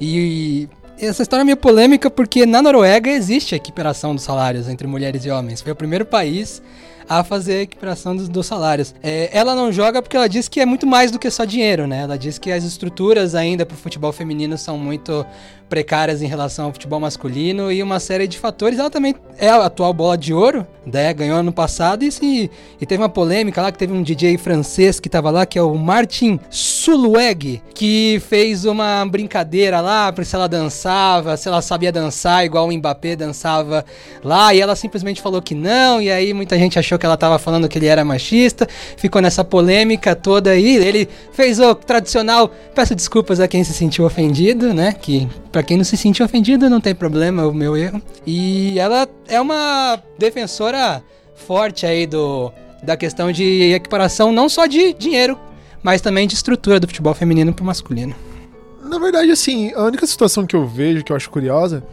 [0.00, 0.68] E
[0.98, 5.24] essa história é meio polêmica porque na Noruega existe a equiparação dos salários entre mulheres
[5.24, 5.60] e homens.
[5.60, 6.60] Foi o primeiro país
[7.08, 8.94] a fazer a equiparação dos, dos salários.
[9.02, 11.86] É, ela não joga porque ela diz que é muito mais do que só dinheiro,
[11.86, 12.02] né?
[12.02, 15.24] Ela diz que as estruturas ainda para o futebol feminino são muito
[15.72, 18.78] precárias em relação ao futebol masculino e uma série de fatores.
[18.78, 21.14] Ela também é a atual bola de ouro, né?
[21.14, 25.00] Ganhou ano passado e, se, e teve uma polêmica lá que teve um DJ francês
[25.00, 30.34] que tava lá, que é o Martin Sulueg, que fez uma brincadeira lá pra se
[30.34, 33.82] ela dançava, se ela sabia dançar igual o Mbappé dançava
[34.22, 37.38] lá, e ela simplesmente falou que não, e aí muita gente achou que ela tava
[37.38, 40.76] falando que ele era machista, ficou nessa polêmica toda aí.
[40.76, 44.92] Ele fez o tradicional, peço desculpas a quem se sentiu ofendido, né?
[44.92, 48.00] Que Pra quem não se sentiu ofendido, não tem problema, o meu erro.
[48.26, 51.02] E ela é uma defensora
[51.34, 52.50] forte aí do,
[52.82, 55.38] da questão de equiparação, não só de dinheiro,
[55.82, 58.14] mas também de estrutura do futebol feminino pro masculino.
[58.82, 61.84] Na verdade, assim, a única situação que eu vejo, que eu acho curiosa,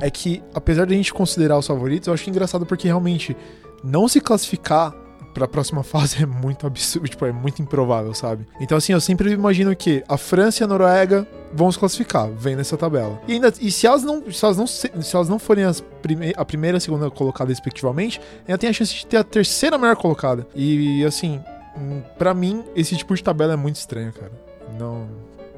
[0.00, 3.36] é que, apesar de a gente considerar os favoritos, eu acho engraçado porque realmente
[3.82, 4.94] não se classificar
[5.38, 8.46] pra próxima fase é muito absurdo, tipo, é muito improvável, sabe?
[8.60, 12.56] Então, assim, eu sempre imagino que a França e a Noruega vão se classificar, vem
[12.56, 13.20] nessa tabela.
[13.26, 16.32] E, ainda, e se elas não, se elas não, se, elas não forem as prime,
[16.36, 19.78] a primeira e a segunda colocada, respectivamente, ainda tem a chance de ter a terceira
[19.78, 20.46] melhor colocada.
[20.54, 21.40] E, assim,
[21.76, 24.32] hum, pra mim, esse tipo de tabela é muito estranho, cara.
[24.78, 25.08] Não,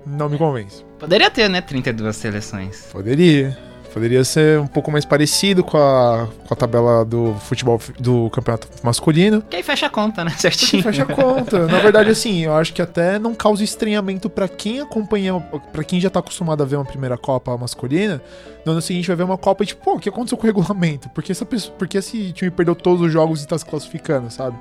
[0.06, 0.84] não me convence.
[0.98, 1.60] Poderia ter, né?
[1.60, 2.86] 32 seleções.
[2.92, 3.69] Poderia.
[3.92, 8.68] Poderia ser um pouco mais parecido com a, com a tabela do futebol do campeonato
[8.82, 9.42] masculino.
[9.42, 10.30] Que aí fecha a conta, né?
[10.38, 10.82] Certinho.
[10.82, 11.66] fecha a conta.
[11.66, 15.40] Na verdade, assim, eu acho que até não causa estranhamento pra quem acompanha,
[15.72, 18.22] pra quem já tá acostumado a ver uma primeira Copa masculina.
[18.64, 20.46] No ano seguinte vai ver uma Copa e tipo, pô, o que aconteceu com o
[20.46, 21.08] regulamento?
[21.08, 23.64] Por que, essa pessoa, por que esse time perdeu todos os jogos e tá se
[23.64, 24.56] classificando, sabe?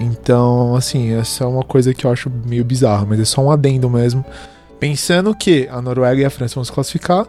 [0.00, 3.50] Então, assim, essa é uma coisa que eu acho meio bizarra, mas é só um
[3.50, 4.24] adendo mesmo.
[4.80, 7.26] Pensando que a Noruega e a França vão se classificar.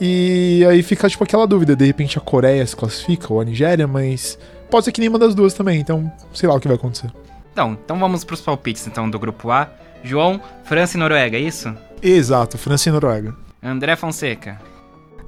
[0.00, 1.76] E aí fica, tipo, aquela dúvida.
[1.76, 4.38] De repente a Coreia se classifica ou a Nigéria, mas
[4.70, 5.80] pode ser que nenhuma das duas também.
[5.80, 7.10] Então, sei lá o que vai acontecer.
[7.52, 9.68] Então, então vamos pros palpites então do grupo A.
[10.02, 11.74] João, França e Noruega, é isso?
[12.02, 13.34] Exato, França e Noruega.
[13.62, 14.60] André Fonseca.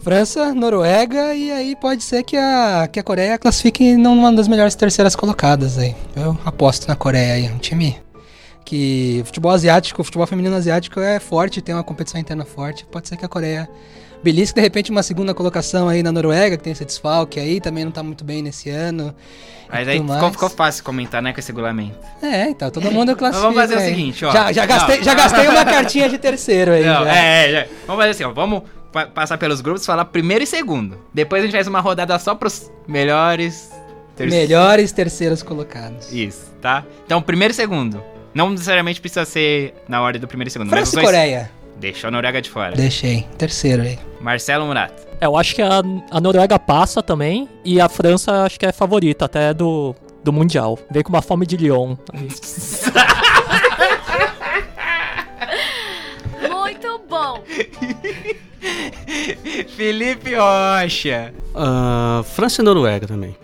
[0.01, 4.75] França, Noruega e aí pode ser que a, que a Coreia classifique numa das melhores
[4.75, 5.97] terceiras colocadas aí.
[6.15, 7.97] Eu aposto na Coreia aí, um time
[8.65, 12.85] que futebol asiático, futebol feminino asiático é forte, tem uma competição interna forte.
[12.85, 13.69] Pode ser que a Coreia
[14.23, 17.85] belisque de repente uma segunda colocação aí na Noruega, que tem esse desfalque aí, também
[17.85, 19.15] não tá muito bem nesse ano.
[19.69, 21.99] Mas aí ficou, ficou fácil comentar, né, com esse regulamento.
[22.23, 23.49] É, então, todo mundo classifica.
[23.51, 24.33] vamos fazer o seguinte, ó.
[24.33, 25.05] Já, já, gastei, Não.
[25.05, 26.85] já gastei uma cartinha de terceiro aí.
[26.85, 27.17] Não, já.
[27.17, 27.67] é, é, já.
[27.87, 28.33] Vamos fazer assim, ó.
[28.33, 30.99] Vamos pa- passar pelos grupos, falar primeiro e segundo.
[31.13, 33.71] Depois a gente faz uma rodada só pros melhores.
[34.15, 36.13] terce- Melhores terceiros colocados.
[36.13, 36.85] Isso, tá?
[37.05, 38.01] Então, primeiro e segundo.
[38.33, 40.69] Não necessariamente precisa ser na ordem do primeiro e segundo.
[40.71, 41.51] França e Coreia.
[41.79, 42.75] Deixou a Noruega de fora.
[42.75, 43.27] Deixei.
[43.37, 43.99] Terceiro aí.
[44.21, 45.07] Marcelo Murato.
[45.21, 48.73] É, eu acho que a, a Noruega passa também e a França acho que é
[48.73, 50.79] favorita até do, do Mundial.
[50.91, 51.97] Vem com uma fome de Lyon.
[56.51, 57.43] Muito bom.
[59.77, 61.33] Felipe Rocha.
[61.55, 63.37] Ah, França e Noruega também.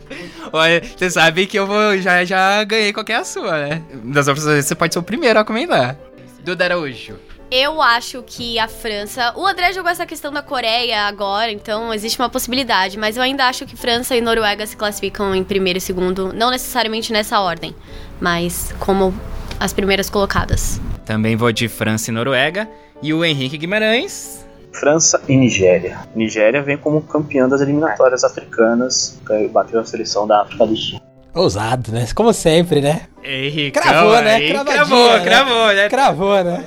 [0.53, 3.83] Olha, você sabe que eu vou, já, já ganhei qualquer a sua, né?
[4.05, 5.97] Das opções, você pode ser o primeiro a comentar.
[6.45, 7.17] Duda Araújo.
[7.55, 9.35] Eu acho que a França.
[9.37, 12.99] O André jogou essa questão da Coreia agora, então existe uma possibilidade.
[12.99, 16.33] Mas eu ainda acho que França e Noruega se classificam em primeiro e segundo.
[16.33, 17.77] Não necessariamente nessa ordem,
[18.19, 19.15] mas como
[19.61, 20.81] as primeiras colocadas.
[21.05, 22.67] Também vou de França e Noruega.
[23.03, 24.47] E o Henrique Guimarães.
[24.73, 25.99] França e Nigéria.
[26.15, 30.99] Nigéria vem como campeã das eliminatórias africanas, bateu a seleção da África do Sul.
[31.35, 32.07] Ousado, né?
[32.15, 33.03] Como sempre, né?
[33.23, 33.73] Henrique.
[33.73, 34.37] Cravou, né?
[34.37, 35.21] aí, Cravadinha, Cravou, né?
[35.21, 35.89] cravou, né?
[35.91, 36.65] Cravou, né?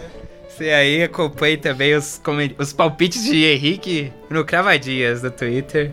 [0.56, 2.22] Você aí acompanha também os,
[2.58, 5.92] os palpites de Henrique no Cravadias do Twitter.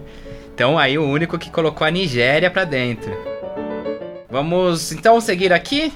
[0.55, 3.13] Então aí o único que colocou a Nigéria pra dentro.
[4.31, 5.93] Vamos então seguir aqui.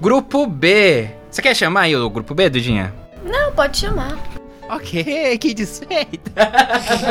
[0.00, 1.10] Grupo B.
[1.30, 2.94] Você quer chamar aí o grupo B, Dudinha?
[3.22, 4.18] Não, pode chamar.
[4.70, 6.32] Ok, que desfeita.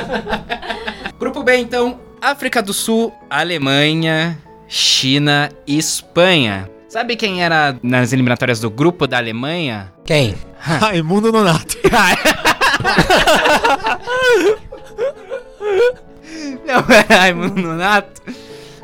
[1.20, 6.68] grupo B então, África do Sul, Alemanha, China e Espanha.
[6.96, 9.92] Sabe quem era nas eliminatórias do grupo da Alemanha?
[10.06, 10.34] Quem?
[10.58, 11.76] Raimundo Nonato.
[16.66, 18.22] Não era Raimundo Nonato,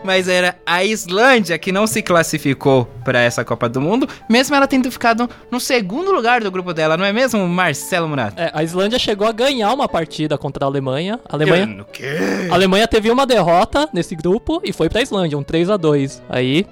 [0.03, 4.67] mas era a Islândia que não se classificou para essa Copa do Mundo, mesmo ela
[4.67, 8.41] tendo ficado no segundo lugar do grupo dela, não é mesmo, Marcelo Murato?
[8.41, 11.17] É, a Islândia chegou a ganhar uma partida contra a Alemanha.
[11.29, 12.17] A Alemanha, No quê?
[12.49, 16.21] a Alemanha teve uma derrota nesse grupo e foi pra Islândia, um 3 a 2
[16.29, 16.67] Aí.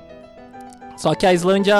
[0.99, 1.75] Só que a Islândia.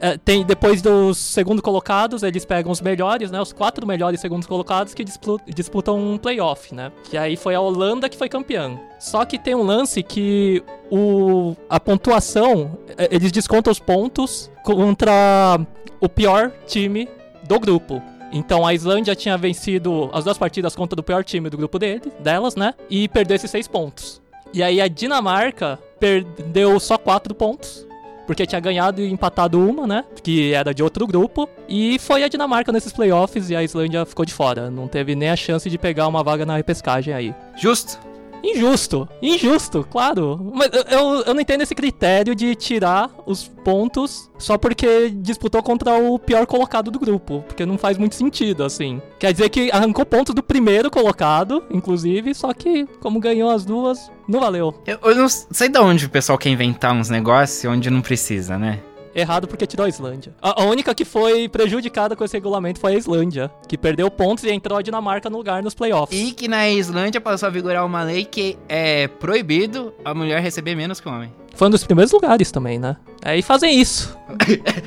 [0.00, 3.40] é, tem, depois dos segundos colocados, eles pegam os melhores, né?
[3.40, 6.92] Os quatro melhores segundos colocados que dispu- disputam um playoff, né?
[7.04, 8.78] Que aí foi a Holanda que foi campeã.
[8.98, 15.58] Só que tem um lance que o, a pontuação, é, eles descontam os pontos contra
[16.00, 17.08] o pior time
[17.48, 18.02] do grupo.
[18.32, 22.12] Então a Islândia tinha vencido as duas partidas contra o pior time do grupo dele,
[22.18, 22.74] delas, né?
[22.90, 24.20] E perdeu esses seis pontos.
[24.52, 27.85] E aí a Dinamarca perdeu só quatro pontos.
[28.26, 30.04] Porque tinha ganhado e empatado uma, né?
[30.22, 31.48] Que era de outro grupo.
[31.68, 34.70] E foi a Dinamarca nesses playoffs e a Islândia ficou de fora.
[34.70, 37.34] Não teve nem a chance de pegar uma vaga na repescagem aí.
[37.56, 37.98] Justo.
[38.42, 40.52] Injusto, injusto, claro.
[40.54, 45.94] Mas eu- eu, não entendo esse critério de tirar os pontos só porque disputou contra
[45.96, 47.44] o pior colocado do grupo.
[47.46, 49.00] Porque não faz muito sentido, assim.
[49.18, 54.10] Quer dizer que arrancou pontos do primeiro colocado, inclusive, só que como ganhou as duas,
[54.28, 54.74] não valeu.
[54.86, 58.56] Eu, eu não sei de onde o pessoal quer inventar uns negócios onde não precisa,
[58.58, 58.80] né?
[59.16, 60.34] Errado porque tirou a Islândia.
[60.42, 64.44] A, a única que foi prejudicada com esse regulamento foi a Islândia, que perdeu pontos
[64.44, 66.16] e entrou a Dinamarca no lugar nos playoffs.
[66.20, 70.74] E que na Islândia passou a vigorar uma lei que é proibido a mulher receber
[70.74, 71.32] menos que o homem.
[71.54, 72.96] Foi um dos primeiros lugares também, né?
[73.24, 74.14] Aí fazem isso.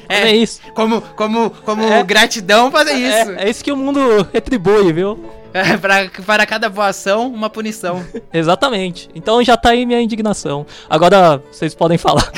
[0.08, 0.30] É.
[0.30, 0.60] É, isso.
[0.74, 2.04] Como, como, como É.
[2.04, 3.32] gratidão fazer isso.
[3.32, 5.20] É, é isso que o mundo retribui, viu?
[5.52, 8.06] É, pra, para cada boa ação, uma punição.
[8.32, 9.10] Exatamente.
[9.16, 10.64] Então já tá aí minha indignação.
[10.88, 12.32] Agora vocês podem falar.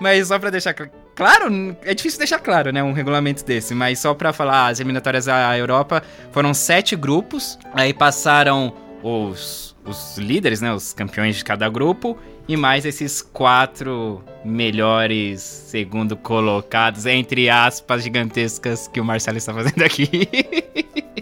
[0.00, 3.98] Mas só pra deixar cl- claro, é difícil deixar claro, né, um regulamento desse, mas
[3.98, 10.60] só pra falar, as eliminatórias à Europa foram sete grupos, aí passaram os, os líderes,
[10.62, 12.16] né, os campeões de cada grupo,
[12.48, 19.82] e mais esses quatro melhores segundo colocados, entre aspas gigantescas que o Marcelo está fazendo
[19.82, 20.08] aqui.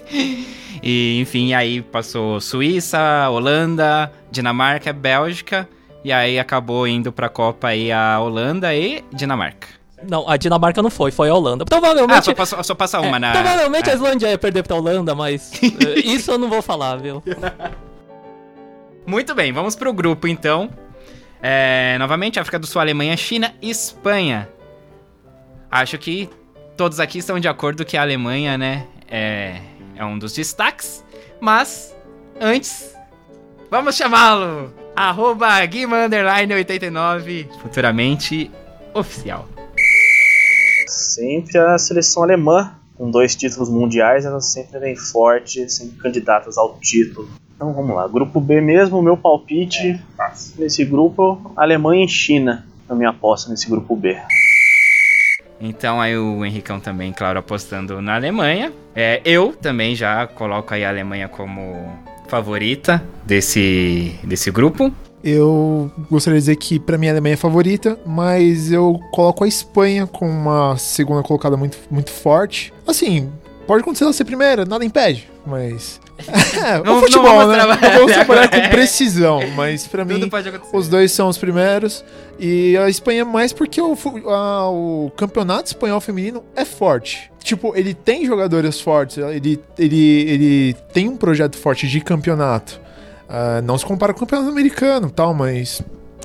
[0.82, 5.68] e enfim, aí passou Suíça, Holanda, Dinamarca, Bélgica,
[6.08, 9.68] e aí acabou indo pra Copa aí a Holanda e Dinamarca.
[10.08, 11.64] Não, a Dinamarca não foi, foi a Holanda.
[11.64, 12.24] Ah, Provavelmente.
[12.24, 13.32] só, passou, só passa uma é, na.
[13.32, 13.92] provavelmente é.
[13.92, 15.52] a Islândia ia perder pra Holanda, mas.
[15.62, 17.22] eh, isso eu não vou falar, viu?
[19.06, 20.70] Muito bem, vamos pro grupo então.
[21.42, 24.48] É, novamente, África do Sul, Alemanha, China e Espanha.
[25.70, 26.30] Acho que
[26.74, 29.60] todos aqui estão de acordo que a Alemanha, né, é,
[29.94, 31.04] é um dos destaques.
[31.38, 31.94] Mas,
[32.40, 32.96] antes,
[33.70, 34.72] vamos chamá-lo!
[34.98, 38.50] Arroba Guima Underline 89, futuramente
[38.92, 39.46] oficial.
[40.88, 46.80] Sempre a seleção alemã, com dois títulos mundiais, ela sempre vem forte, sempre candidatas ao
[46.80, 47.28] título.
[47.54, 50.02] Então vamos lá, grupo B mesmo, meu palpite
[50.58, 52.66] nesse grupo, Alemanha e China.
[52.88, 54.18] A minha aposta nesse grupo B.
[55.60, 58.72] Então aí o Henricão também, claro, apostando na Alemanha.
[58.96, 61.86] É, eu também já coloco aí a Alemanha como
[62.28, 64.92] favorita desse, desse grupo.
[65.22, 69.48] Eu gostaria de dizer que pra mim a Alemanha é favorita, mas eu coloco a
[69.48, 72.72] Espanha com uma segunda colocada muito, muito forte.
[72.86, 73.30] Assim,
[73.66, 76.00] pode acontecer ela ser primeira, nada impede, mas.
[76.26, 77.54] É, Não- o futebol, não né?
[77.58, 80.14] trabalhar Não vamos trabalhar com precisão, mas pra mim.
[80.76, 82.04] Os dois são os primeiros.
[82.38, 83.96] E a Espanha mais porque o,
[84.28, 87.30] a- o campeonato espanhol feminino é forte.
[87.42, 92.80] Tipo, ele tem jogadores fortes, ele, ele, ele tem um projeto forte de campeonato.
[93.28, 95.80] Ah, não se compara com o campeonato americano tal, mas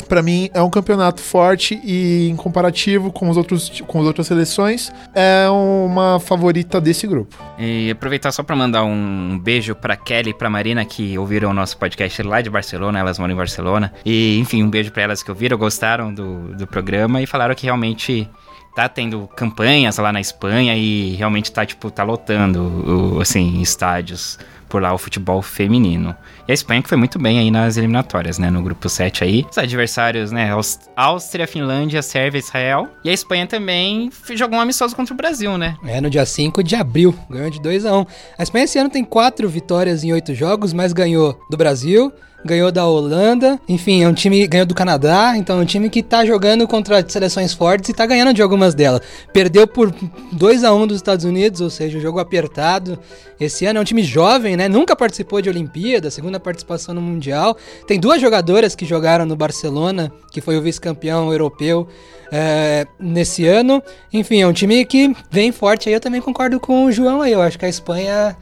[0.08, 4.28] pra mim é um campeonato forte e em comparativo com, os outros, com as outras
[4.28, 7.36] seleções, é uma favorita desse grupo.
[7.58, 11.54] E aproveitar só pra mandar um beijo pra Kelly e pra Marina que ouviram o
[11.54, 13.94] nosso podcast lá de Barcelona, elas moram em Barcelona.
[14.06, 17.66] E enfim, um beijo pra elas que ouviram, gostaram do, do programa e falaram que
[17.66, 18.30] realmente
[18.76, 24.82] tá tendo campanhas lá na Espanha e realmente tá, tipo, tá lotando, assim, estádios por
[24.82, 26.16] lá o futebol feminino.
[26.48, 29.46] E a Espanha que foi muito bem aí nas eliminatórias, né, no grupo 7 aí.
[29.50, 30.50] Os adversários, né,
[30.96, 32.90] Áustria, Finlândia, Sérvia, Israel.
[33.04, 35.78] E a Espanha também jogou um amistoso contra o Brasil, né?
[35.86, 38.06] É, no dia 5 de abril, ganhou de 2 a 1
[38.38, 42.12] A Espanha esse ano tem quatro vitórias em oito jogos, mas ganhou do Brasil,
[42.46, 46.04] ganhou da Holanda, enfim, é um time ganhou do Canadá, então é um time que
[46.04, 49.02] tá jogando contra seleções fortes e tá ganhando de algumas delas.
[49.32, 49.94] Perdeu por
[50.32, 53.00] 2 a 1 dos Estados Unidos, ou seja, jogo apertado.
[53.40, 54.68] Esse ano é um time jovem, né?
[54.68, 57.58] Nunca participou de Olimpíada, segunda participação no Mundial.
[57.88, 61.88] Tem duas jogadoras que jogaram no Barcelona, que foi o vice-campeão europeu
[62.32, 63.82] é, nesse ano.
[64.12, 65.96] Enfim, é um time que vem forte aí.
[65.96, 67.32] Eu também concordo com o João aí.
[67.32, 68.36] Eu acho que a Espanha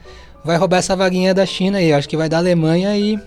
[0.44, 1.90] vai roubar essa vaguinha da China aí.
[1.90, 3.18] Eu acho que vai dar Alemanha e,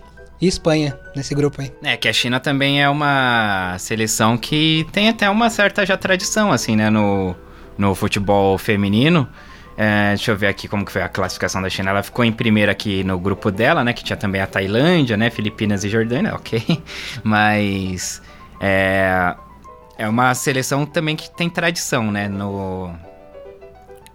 [0.42, 1.72] e Espanha nesse grupo aí.
[1.84, 6.52] É, que a China também é uma seleção que tem até uma certa já tradição,
[6.52, 7.36] assim, né, no,
[7.78, 9.28] no futebol feminino.
[9.78, 11.90] É, deixa eu ver aqui como que foi a classificação da China.
[11.90, 15.30] Ela ficou em primeiro aqui no grupo dela, né, que tinha também a Tailândia, né,
[15.30, 16.82] Filipinas e Jordânia, ok.
[17.24, 18.22] Mas
[18.62, 19.36] é,
[19.98, 22.90] é uma seleção também que tem tradição, né, no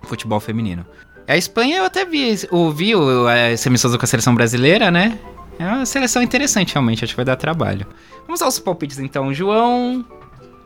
[0.02, 0.84] futebol feminino.
[1.28, 5.18] A Espanha eu até vi, ouvi o- esse amistoso com a seleção brasileira, né?
[5.58, 7.04] É uma seleção interessante, realmente.
[7.04, 7.86] Acho que vai dar trabalho.
[8.26, 9.32] Vamos aos palpites, então.
[9.32, 10.04] João,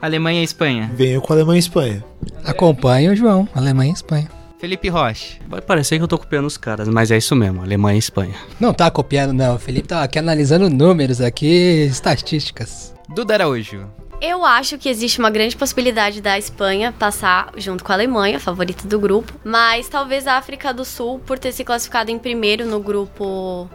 [0.00, 0.88] Alemanha e Espanha.
[0.94, 2.04] Venho com a Alemanha e Espanha.
[2.44, 4.28] Acompanha o João, Alemanha e Espanha.
[4.58, 5.38] Felipe Rocha.
[5.46, 8.34] Vai parecer que eu tô copiando os caras, mas é isso mesmo, Alemanha e Espanha.
[8.58, 9.56] Não tá copiando, não.
[9.56, 12.94] O Felipe tá aqui analisando números aqui, estatísticas.
[13.08, 13.90] Duda Araújo.
[14.20, 18.88] Eu acho que existe uma grande possibilidade da Espanha passar junto com a Alemanha, favorita
[18.88, 19.32] do grupo.
[19.44, 23.68] Mas talvez a África do Sul, por ter se classificado em primeiro no grupo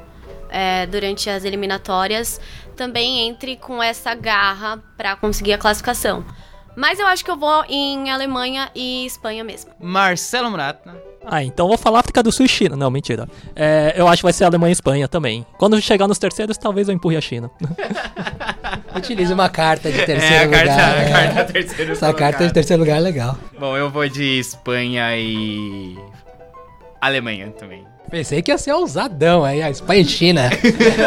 [0.50, 2.42] é, durante as eliminatórias,
[2.76, 6.26] também entre com essa garra pra conseguir a classificação.
[6.80, 9.70] Mas eu acho que eu vou em Alemanha e Espanha mesmo.
[9.82, 10.96] Marcelo Murata.
[11.26, 12.78] Ah, então eu vou falar África do Sul e China.
[12.78, 13.28] Não, mentira.
[13.54, 15.46] É, eu acho que vai ser Alemanha e Espanha também.
[15.58, 17.52] Quando chegar nos terceiros, talvez eu empurre a China.
[18.96, 20.80] Utilize uma carta de É, terceiro a carta, lugar.
[20.80, 21.12] a é.
[21.34, 23.38] carta terceiro Essa carta de terceiro lugar é legal.
[23.60, 25.98] Bom, eu vou de Espanha e...
[27.02, 27.86] Alemanha também.
[28.10, 30.50] Pensei que ia ser ousadão aí, a Espanha e China.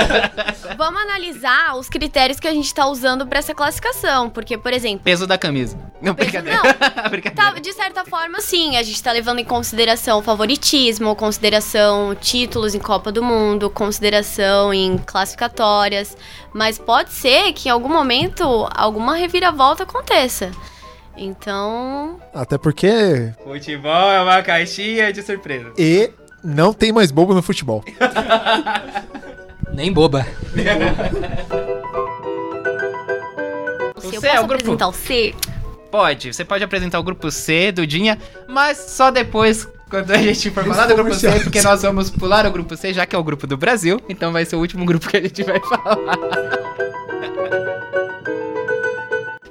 [0.78, 4.30] Vamos analisar os critérios que a gente tá usando pra essa classificação.
[4.30, 5.76] Porque, por exemplo, Peso da camisa.
[6.00, 6.60] Não, Peso brincadeira.
[7.10, 7.52] brincadeira.
[7.52, 8.76] Tá, de certa forma, sim.
[8.76, 14.96] A gente tá levando em consideração favoritismo, consideração títulos em Copa do Mundo, consideração em
[14.98, 16.16] classificatórias.
[16.52, 20.50] Mas pode ser que em algum momento alguma reviravolta aconteça.
[21.16, 23.32] Então, Até porque.
[23.44, 25.72] Futebol é uma caixinha de surpresa.
[25.76, 26.10] E
[26.42, 27.84] não tem mais bobo no futebol.
[29.72, 30.26] Nem boba.
[34.02, 35.34] eu C é o grupo- apresentar o C?
[35.90, 40.64] Pode, você pode apresentar o grupo C, Dudinha, mas só depois, quando a gente for
[40.64, 43.22] falar do grupo C, porque nós vamos pular o grupo C, já que é o
[43.24, 45.98] grupo do Brasil, então vai ser o último grupo que a gente vai falar.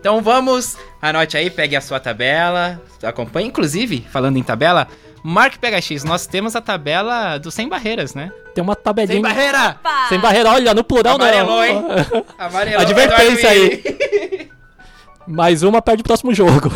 [0.02, 3.48] Então vamos, anote aí, pegue a sua tabela, acompanhe.
[3.48, 4.88] Inclusive, falando em tabela,
[5.24, 8.32] Mark PHX, nós temos a tabela do Sem Barreiras, né?
[8.56, 9.14] Tem uma tabelinha.
[9.14, 9.78] Sem barreira!
[9.82, 10.08] Pá!
[10.10, 11.64] Sem barreira, olha, no plural Amarelou, não.
[11.64, 11.86] hein?
[12.36, 14.50] Amarelou, Advertência aí.
[15.28, 16.76] Mais uma perde o próximo jogo.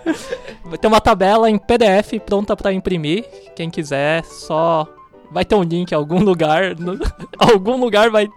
[0.64, 3.22] Vai ter uma tabela em PDF pronta pra imprimir.
[3.54, 4.88] Quem quiser, só
[5.30, 6.76] vai ter um link em algum lugar.
[6.78, 6.98] no-
[7.38, 8.28] algum lugar vai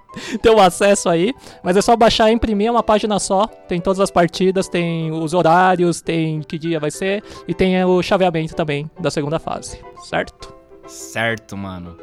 [0.41, 1.33] ter o acesso aí.
[1.63, 3.45] Mas é só baixar e imprimir, é uma página só.
[3.67, 7.23] Tem todas as partidas, tem os horários, tem que dia vai ser.
[7.47, 10.53] E tem o chaveamento também da segunda fase, certo?
[10.87, 11.95] Certo, mano.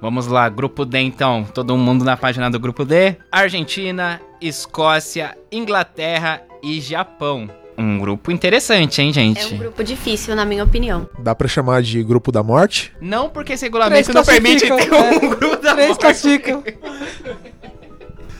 [0.00, 1.44] Vamos lá, grupo D então.
[1.52, 3.16] Todo mundo na página do grupo D.
[3.32, 7.50] Argentina, Escócia, Inglaterra e Japão.
[7.78, 9.54] Um grupo interessante, hein, É gente?
[9.54, 11.08] um grupo difícil, na minha opinião.
[11.20, 12.92] Dá pra chamar de grupo da morte?
[13.00, 16.00] Não porque esse regulamento não permite ter um grupo da Três morte.
[16.00, 16.64] classificam.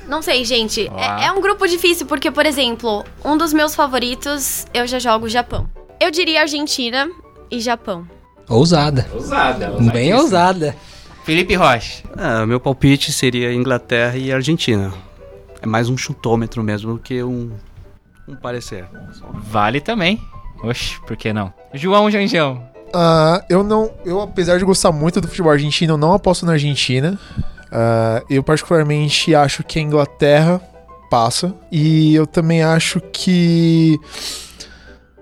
[0.09, 0.91] Não sei, gente.
[0.97, 5.29] É, é um grupo difícil porque, por exemplo, um dos meus favoritos, eu já jogo
[5.29, 5.69] Japão.
[6.01, 7.09] Eu diria Argentina
[7.51, 8.09] e Japão.
[8.49, 9.07] Ousada.
[9.13, 10.75] Ousada, Bem ousada.
[11.25, 12.03] Felipe Rocha.
[12.17, 14.93] Ah, meu palpite seria Inglaterra e Argentina.
[15.61, 17.51] É mais um chutômetro mesmo do que um,
[18.29, 18.87] um parecer.
[19.51, 20.21] Vale também.
[20.63, 21.53] Oxe, por que não?
[21.73, 22.63] João Janjão.
[22.93, 23.91] Ah, eu não.
[24.05, 27.19] Eu, apesar de gostar muito do futebol argentino, eu não aposto na Argentina.
[27.71, 30.61] Ah, eu, particularmente, acho que a Inglaterra
[31.11, 31.55] passa.
[31.71, 33.99] E eu também acho que.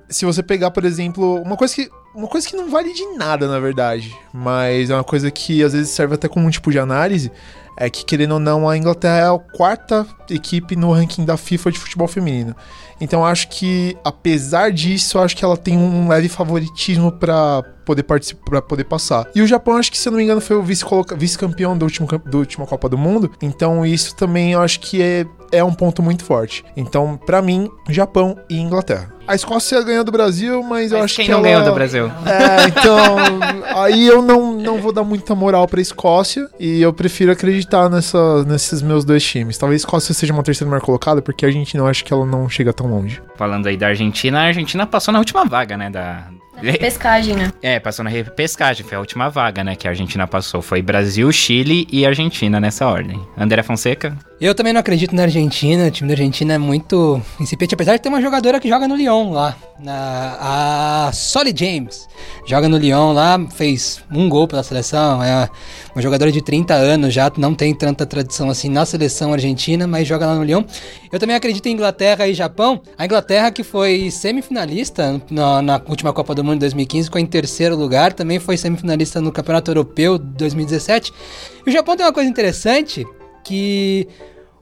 [0.08, 1.90] Se você pegar, por exemplo, uma coisa que.
[2.14, 4.16] Uma coisa que não vale de nada, na verdade.
[4.32, 7.30] Mas é uma coisa que às vezes serve até como um tipo de análise.
[7.76, 11.72] É que, querendo ou não, a Inglaterra é a quarta equipe no ranking da FIFA
[11.72, 12.56] de futebol feminino.
[13.00, 17.62] Então eu acho que, apesar disso, eu acho que ela tem um leve favoritismo pra
[17.84, 19.28] poder participar, para poder passar.
[19.34, 20.84] E o Japão, acho que se eu não me engano, foi o vice
[21.16, 23.30] vice-campeão do último cam- do última Copa do Mundo.
[23.40, 26.64] Então isso também eu acho que é, é um ponto muito forte.
[26.76, 29.14] Então, pra mim, Japão e Inglaterra.
[29.28, 31.48] A Escócia ganhou do Brasil, mas, eu Mas acho quem que não ela...
[31.48, 32.06] ganhou do Brasil?
[32.26, 33.16] É, então,
[33.76, 38.44] aí eu não, não vou dar muita moral pra Escócia e eu prefiro acreditar nessa,
[38.44, 39.58] nesses meus dois times.
[39.58, 42.24] Talvez a Escócia seja uma terceira melhor colocada, porque a Argentina eu acho que ela
[42.26, 43.22] não chega tão longe.
[43.36, 45.90] Falando aí da Argentina, a Argentina passou na última vaga, né?
[45.90, 46.28] Da...
[46.80, 47.52] Pescagem, né?
[47.60, 49.76] É, passou na repescagem, foi a última vaga, né?
[49.76, 50.62] Que a Argentina passou.
[50.62, 53.20] Foi Brasil, Chile e Argentina nessa ordem.
[53.36, 54.16] André Fonseca?
[54.38, 55.86] Eu também não acredito na Argentina.
[55.86, 58.94] O time da Argentina é muito incipiente, apesar de ter uma jogadora que joga no
[58.94, 59.56] Lyon lá.
[59.88, 62.06] A Solly James.
[62.46, 65.22] Joga no Lyon lá, fez um gol pela seleção.
[65.22, 65.48] É
[65.94, 70.06] uma jogadora de 30 anos já, não tem tanta tradição assim na seleção argentina, mas
[70.06, 70.64] joga lá no Lyon.
[71.10, 72.82] Eu também acredito em Inglaterra e Japão.
[72.98, 77.26] A Inglaterra que foi semifinalista na, na última Copa do Mundo de 2015, ficou em
[77.26, 78.12] terceiro lugar.
[78.12, 81.10] Também foi semifinalista no Campeonato Europeu de 2017.
[81.66, 83.06] E o Japão tem uma coisa interessante
[83.46, 84.08] que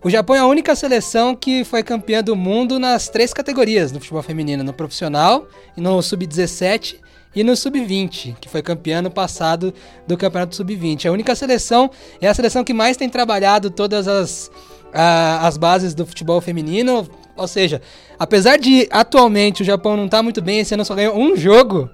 [0.02, 3.98] o Japão é a única seleção que foi campeã do mundo nas três categorias no
[3.98, 6.96] futebol feminino, no profissional, e no sub-17
[7.34, 9.72] e no sub-20, que foi campeã no passado
[10.06, 11.06] do campeonato sub-20.
[11.06, 14.50] A única seleção é a seleção que mais tem trabalhado todas as,
[14.92, 17.80] as bases do futebol feminino, ou seja,
[18.18, 21.88] apesar de atualmente o Japão não tá muito bem, esse ano só ganhou um jogo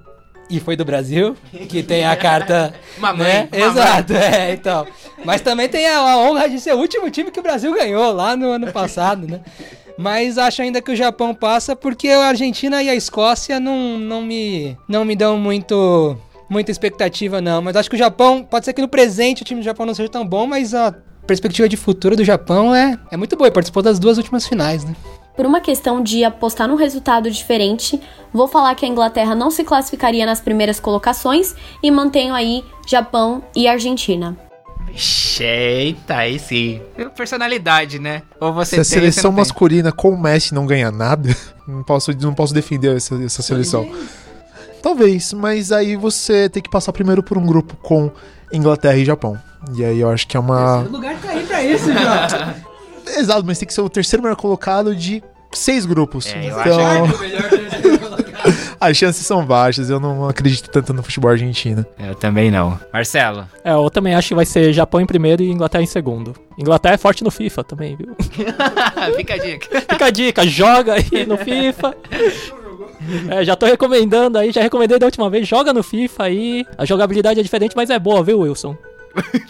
[0.50, 1.36] e foi do Brasil,
[1.68, 2.74] que tem a carta.
[2.98, 3.48] Mamãe, né?
[3.50, 3.70] mamãe.
[3.70, 4.86] Exato, é, então.
[5.24, 8.12] Mas também tem a, a honra de ser o último time que o Brasil ganhou
[8.12, 9.40] lá no ano passado, né?
[9.96, 14.22] Mas acho ainda que o Japão passa porque a Argentina e a Escócia não, não,
[14.22, 16.16] me, não me dão muito,
[16.48, 17.60] muita expectativa, não.
[17.60, 19.94] Mas acho que o Japão, pode ser que no presente o time do Japão não
[19.94, 20.94] seja tão bom, mas a
[21.26, 23.48] perspectiva de futuro do Japão é, é muito boa.
[23.48, 24.96] E participou das duas últimas finais, né?
[25.40, 27.98] Por uma questão de apostar num resultado diferente,
[28.30, 33.42] vou falar que a Inglaterra não se classificaria nas primeiras colocações e mantenho aí Japão
[33.56, 34.36] e Argentina.
[35.40, 36.82] Eita, aí sim.
[37.16, 38.20] Personalidade, né?
[38.38, 41.34] Ou você Se a tem, seleção masculina com o Messi não ganha nada,
[41.66, 43.90] não posso, não posso defender essa, essa seleção.
[44.82, 48.10] Talvez, mas aí você tem que passar primeiro por um grupo com
[48.52, 49.38] Inglaterra e Japão.
[49.74, 50.80] E aí eu acho que é uma.
[50.80, 52.70] lugar tá aí pra isso, João.
[53.18, 55.22] Exato, mas tem que ser o terceiro melhor colocado de
[55.52, 56.26] seis grupos.
[56.26, 57.06] É, eu então,
[58.80, 59.90] as chances são baixas.
[59.90, 61.84] Eu não acredito tanto no futebol argentino.
[61.98, 62.78] Eu também não.
[62.92, 63.46] Marcelo.
[63.64, 66.34] É, eu também acho que vai ser Japão em primeiro e Inglaterra em segundo.
[66.58, 68.14] Inglaterra é forte no FIFA também, viu?
[69.16, 69.80] Fica a dica.
[69.80, 71.96] Fica a dica, joga aí no FIFA.
[73.30, 75.46] É, já tô recomendando aí, já recomendei da última vez.
[75.46, 76.66] Joga no FIFA aí.
[76.76, 78.76] A jogabilidade é diferente, mas é boa, viu, Wilson?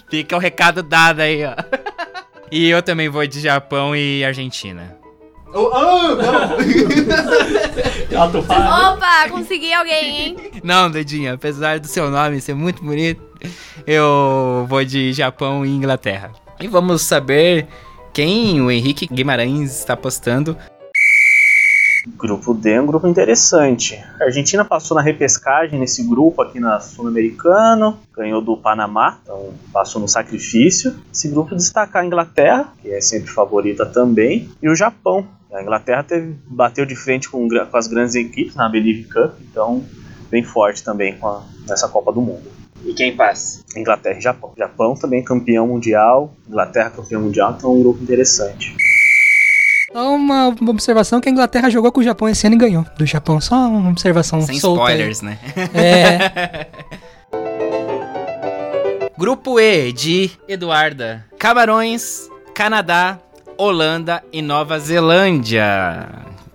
[0.08, 1.54] Fica o recado dado aí, ó.
[2.50, 4.99] E eu também vou de Japão e Argentina.
[8.94, 10.36] Opa, consegui alguém, hein?
[10.62, 13.22] Não, Dedinho, apesar do seu nome ser muito bonito,
[13.86, 16.32] eu vou de Japão e Inglaterra.
[16.60, 17.66] E vamos saber
[18.12, 20.56] quem o Henrique Guimarães está apostando.
[22.16, 24.02] Grupo D é um grupo interessante.
[24.20, 30.00] A Argentina passou na repescagem nesse grupo aqui na Sul-Americano, ganhou do Panamá, então passou
[30.00, 30.96] no sacrifício.
[31.12, 35.26] Esse grupo destacar a Inglaterra, que é sempre favorita também, e o Japão.
[35.52, 39.84] A Inglaterra teve, bateu de frente com, com as grandes equipes na Believe Cup, então
[40.30, 42.48] bem forte também com a- nessa Copa do Mundo.
[42.84, 43.62] E quem passa?
[43.76, 44.52] Inglaterra e Japão.
[44.56, 48.74] Japão também campeão mundial, Inglaterra campeão mundial, então é um grupo interessante.
[49.92, 52.86] Só uma observação que a Inglaterra jogou com o Japão esse ano e ganhou.
[52.96, 54.94] Do Japão, só uma observação Sem solta aí.
[54.94, 55.36] spoilers, né?
[55.74, 56.66] É,
[59.18, 61.26] Grupo E de Eduarda.
[61.38, 63.18] Camarões, Canadá,
[63.60, 66.08] Holanda e Nova Zelândia.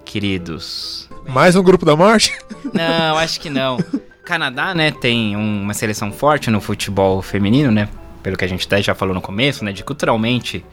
[0.03, 1.08] Queridos.
[1.28, 2.36] Mais um grupo da morte?
[2.74, 3.78] Não, acho que não.
[4.26, 7.88] Canadá, né, tem uma seleção forte no futebol feminino, né?
[8.24, 9.72] Pelo que a gente até já falou no começo, né?
[9.72, 10.66] De culturalmente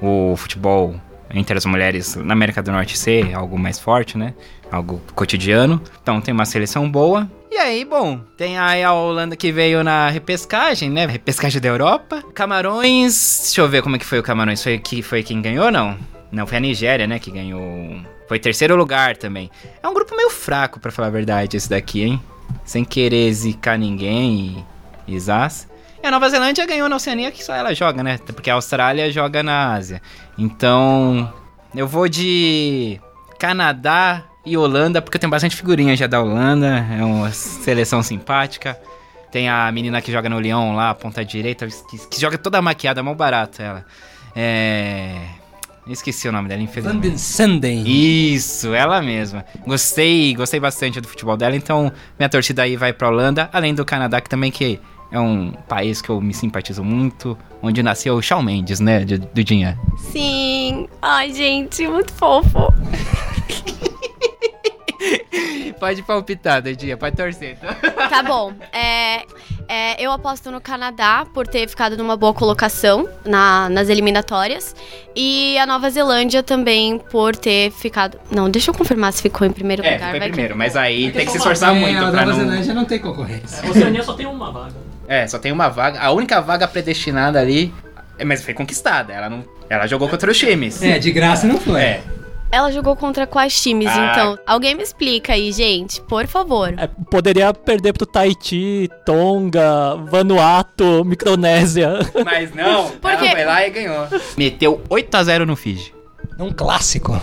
[0.00, 0.94] o futebol
[1.34, 4.34] entre as mulheres na América do Norte ser algo mais forte, né?
[4.70, 5.82] Algo cotidiano.
[6.00, 7.28] Então tem uma seleção boa.
[7.52, 11.04] E aí, bom, tem aí a Holanda que veio na repescagem, né?
[11.04, 12.22] Repescagem da Europa.
[12.32, 13.40] Camarões.
[13.42, 14.62] Deixa eu ver como é que foi o Camarões.
[14.62, 15.98] Foi, que, foi quem ganhou, não?
[16.32, 17.18] Não, foi a Nigéria, né?
[17.18, 18.00] Que ganhou.
[18.26, 19.50] Foi terceiro lugar também.
[19.82, 22.22] É um grupo meio fraco, pra falar a verdade, esse daqui, hein?
[22.64, 24.64] Sem querer zicar ninguém
[25.06, 25.68] e, e zaz.
[26.02, 28.18] E a Nova Zelândia ganhou na Oceania, que só ela joga, né?
[28.28, 30.00] Porque a Austrália joga na Ásia.
[30.38, 31.30] Então,
[31.74, 32.98] eu vou de
[33.38, 36.86] Canadá e Holanda, porque eu tenho bastante figurinha já da Holanda.
[36.98, 38.78] É uma seleção simpática.
[39.30, 43.02] Tem a menina que joga no Lyon lá, ponta direita, que, que joga toda maquiada,
[43.02, 43.86] mal barata ela.
[44.36, 45.16] É.
[45.86, 47.08] Esqueci o nome dela, Van infelizmente.
[47.08, 47.84] den Sanden.
[47.86, 49.44] Isso, ela mesma.
[49.66, 53.84] Gostei, gostei bastante do futebol dela, então minha torcida aí vai pra Holanda, além do
[53.84, 54.78] Canadá, que também que
[55.10, 59.18] é um país que eu me simpatizo muito, onde nasceu o Shawn Mendes, né, do,
[59.18, 59.76] do Dinha.
[60.12, 60.88] Sim.
[61.00, 62.72] Ai, gente, muito fofo.
[65.80, 67.56] Pode palpitar, Dedinha, pode torcer.
[67.56, 67.74] tá?
[68.08, 68.52] Tá bom.
[68.72, 69.22] É,
[69.68, 74.76] é, eu aposto no Canadá por ter ficado numa boa colocação na- nas eliminatórias.
[75.16, 78.18] E a Nova Zelândia também por ter ficado.
[78.30, 80.10] Não, deixa eu confirmar se ficou em primeiro É, lugar.
[80.10, 82.10] foi vai que- primeiro, mas aí tem que se só uma- esforçar É, muito a
[82.12, 82.34] Nova não...
[82.34, 83.66] Zelândia não tem concorrência.
[83.66, 84.74] A Oceania só tem uma vaga.
[85.08, 87.74] É, só tem uma vaga, a única vaga predestinada ali,
[88.18, 89.44] é, mas foi conquistada, ela não...
[89.68, 90.82] Ela jogou contra os times.
[90.82, 91.80] É, de graça não foi.
[91.80, 92.02] É,
[92.52, 94.10] Ela jogou contra quais times, Ah.
[94.12, 94.38] então?
[94.46, 96.74] Alguém me explica aí, gente, por favor.
[96.76, 101.90] É, poderia perder pro Tahiti, Tonga, Vanuatu, Micronésia.
[102.24, 104.06] mas não, Por ela foi lá e ganhou.
[104.36, 105.94] Meteu 8x0 no Fiji.
[106.38, 107.20] Um clássico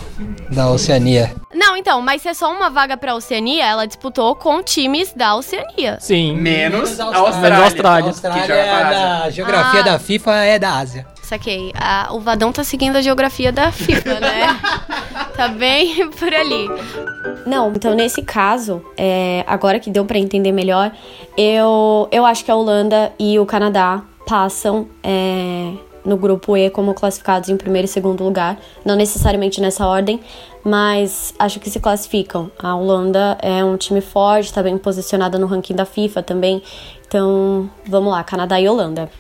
[0.50, 1.36] da Oceania.
[1.54, 5.36] Não, então, mas se é só uma vaga pra Oceania, ela disputou com times da
[5.36, 5.98] Oceania.
[6.00, 6.36] Sim.
[6.38, 7.42] Menos a Menos a Austrália.
[7.42, 8.06] Menos a Austrália.
[8.06, 9.00] A Austrália que joga pra Ásia.
[9.24, 9.84] da geografia Ah.
[9.84, 11.08] da FIFA é da Ásia.
[11.30, 11.72] Saquei.
[11.76, 14.48] Ah, o Vadão tá seguindo a geografia da FIFA, né?
[15.38, 16.68] tá bem por ali.
[17.46, 20.92] Não, então nesse caso, é, agora que deu pra entender melhor,
[21.38, 25.72] eu, eu acho que a Holanda e o Canadá passam é,
[26.04, 28.58] no grupo E como classificados em primeiro e segundo lugar.
[28.84, 30.20] Não necessariamente nessa ordem,
[30.64, 32.50] mas acho que se classificam.
[32.58, 36.64] A Holanda é um time forte, tá bem posicionada no ranking da FIFA também.
[37.08, 39.12] Então, vamos lá, Canadá e Holanda.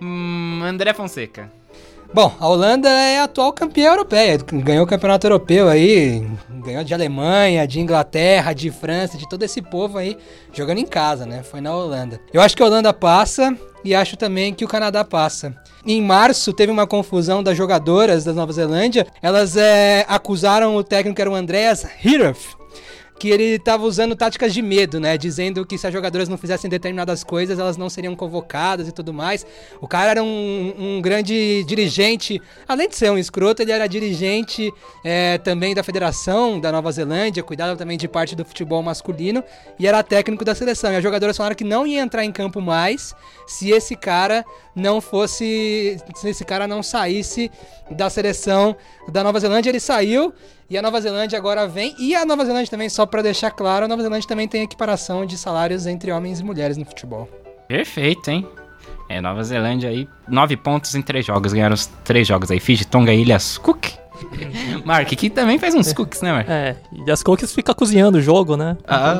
[0.00, 1.50] Hum, André Fonseca.
[2.14, 6.24] Bom, a Holanda é a atual campeã europeia, ganhou o campeonato europeu aí,
[6.64, 10.16] ganhou de Alemanha, de Inglaterra, de França, de todo esse povo aí
[10.52, 11.42] jogando em casa, né?
[11.42, 12.20] Foi na Holanda.
[12.32, 15.54] Eu acho que a Holanda passa e acho também que o Canadá passa.
[15.84, 21.16] Em março teve uma confusão das jogadoras da Nova Zelândia, elas é, acusaram o técnico
[21.16, 22.56] que era o Andreas Hirth,
[23.18, 25.16] que ele estava usando táticas de medo, né?
[25.16, 29.12] Dizendo que se as jogadoras não fizessem determinadas coisas, elas não seriam convocadas e tudo
[29.12, 29.46] mais.
[29.80, 34.72] O cara era um, um grande dirigente, além de ser um escroto, ele era dirigente
[35.04, 39.42] é, também da federação da Nova Zelândia, cuidava também de parte do futebol masculino
[39.78, 40.92] e era técnico da seleção.
[40.92, 43.14] E as jogadoras falaram que não ia entrar em campo mais
[43.46, 44.44] se esse cara
[44.74, 47.50] não fosse, se esse cara não saísse
[47.90, 48.76] da seleção
[49.08, 49.70] da Nova Zelândia.
[49.70, 50.34] Ele saiu
[50.68, 51.94] e a Nova Zelândia agora vem.
[51.98, 55.24] E a Nova Zelândia também, só pra deixar claro, a Nova Zelândia também tem equiparação
[55.24, 57.28] de salários entre homens e mulheres no futebol.
[57.68, 58.46] Perfeito, hein?
[59.08, 61.52] É, Nova Zelândia aí, nove pontos em três jogos.
[61.52, 62.58] Ganharam os três jogos aí.
[62.58, 63.86] Fiji, Tonga, Ilhas Cook.
[64.84, 66.48] Mark, que também faz uns cookies, né, Mark?
[66.48, 68.76] É, e as cookies fica cozinhando o jogo, né?
[68.86, 69.18] Ah,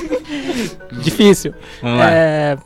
[1.00, 1.54] Difícil.
[1.80, 2.10] vamos lá.
[2.10, 2.58] É,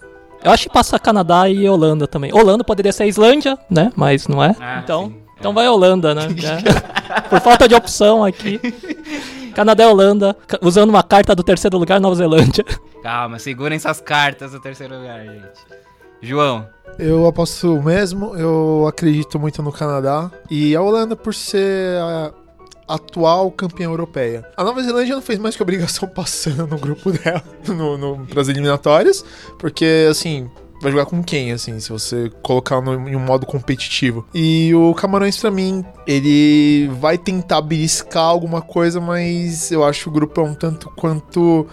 [0.43, 2.33] eu acho que passa Canadá e Holanda também.
[2.33, 3.93] Holanda poderia ser a Islândia, né?
[3.95, 4.57] Mas não é.
[4.59, 5.24] Ah, então, sim.
[5.39, 6.29] Então vai Holanda, né?
[7.17, 7.21] É.
[7.29, 8.59] Por falta de opção aqui.
[9.55, 12.65] Canadá e Holanda, ca- usando uma carta do terceiro lugar, Nova Zelândia.
[13.03, 15.45] Calma, segurem suas cartas no terceiro lugar, gente.
[16.23, 16.67] João,
[16.99, 20.31] Eu aposto mesmo, eu acredito muito no Canadá.
[20.51, 22.33] E a Holanda por ser a
[22.95, 24.45] atual campeã europeia.
[24.57, 28.49] A Nova Zelândia não fez mais que obrigação passando no grupo dela, no, no, pras
[28.49, 29.25] eliminatórias,
[29.59, 34.27] porque, assim, vai jogar com quem, assim, se você colocar no, em um modo competitivo.
[34.35, 40.13] E o Camarões, pra mim, ele vai tentar beliscar alguma coisa, mas eu acho o
[40.13, 41.67] grupo é um tanto quanto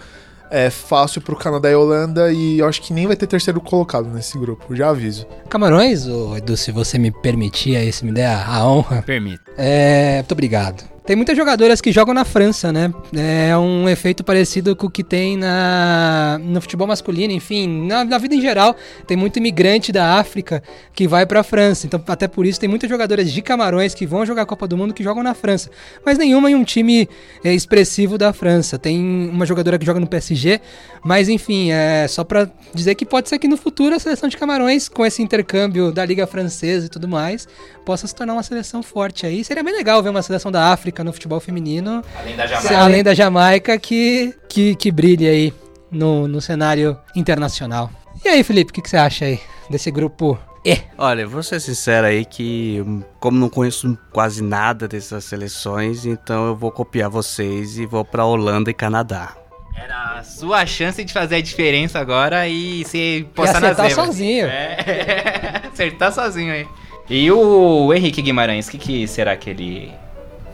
[0.50, 4.08] é fácil pro Canadá e Holanda e eu acho que nem vai ter terceiro colocado
[4.10, 5.26] nesse grupo, já aviso.
[5.48, 9.00] Camarões, ô Edu, se você me permitir aí, se me der a honra.
[9.00, 9.50] permita.
[9.56, 10.91] É, muito obrigado.
[11.04, 12.94] Tem muitas jogadoras que jogam na França, né?
[13.12, 18.18] É um efeito parecido com o que tem na, no futebol masculino, enfim, na, na
[18.18, 18.76] vida em geral.
[19.04, 20.62] Tem muito imigrante da África
[20.94, 21.88] que vai pra França.
[21.88, 24.76] Então, até por isso, tem muitas jogadoras de Camarões que vão jogar a Copa do
[24.76, 25.70] Mundo que jogam na França.
[26.06, 27.08] Mas nenhuma em um time
[27.42, 28.78] é, expressivo da França.
[28.78, 30.60] Tem uma jogadora que joga no PSG,
[31.04, 34.36] mas enfim, é só pra dizer que pode ser que no futuro a seleção de
[34.36, 37.48] Camarões, com esse intercâmbio da Liga Francesa e tudo mais,
[37.84, 39.42] possa se tornar uma seleção forte aí.
[39.42, 43.02] Seria bem legal ver uma seleção da África no futebol feminino, Além da se- além
[43.02, 45.54] da Jamaica, que, que, que brilhe aí
[45.90, 47.90] no, no cenário internacional.
[48.24, 49.40] E aí, Felipe, o que, que você acha aí
[49.70, 50.78] desse grupo E?
[50.96, 52.84] Olha, vou ser sincero aí que,
[53.18, 58.24] como não conheço quase nada dessas seleções, então eu vou copiar vocês e vou pra
[58.24, 59.34] Holanda e Canadá.
[59.74, 63.90] Era a sua chance de fazer a diferença agora e se E postar na acertar
[63.90, 64.46] sozinho.
[64.46, 66.68] É, acertar sozinho aí.
[67.10, 69.92] E o Henrique Guimarães, o que, que será que ele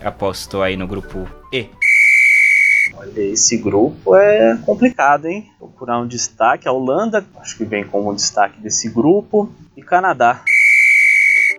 [0.09, 1.69] apostou aí no grupo E?
[2.95, 5.51] Olha, esse grupo é complicado, hein?
[5.59, 6.67] Procurar um destaque.
[6.67, 9.53] A Holanda, acho que vem como um destaque desse grupo.
[9.77, 10.43] E Canadá.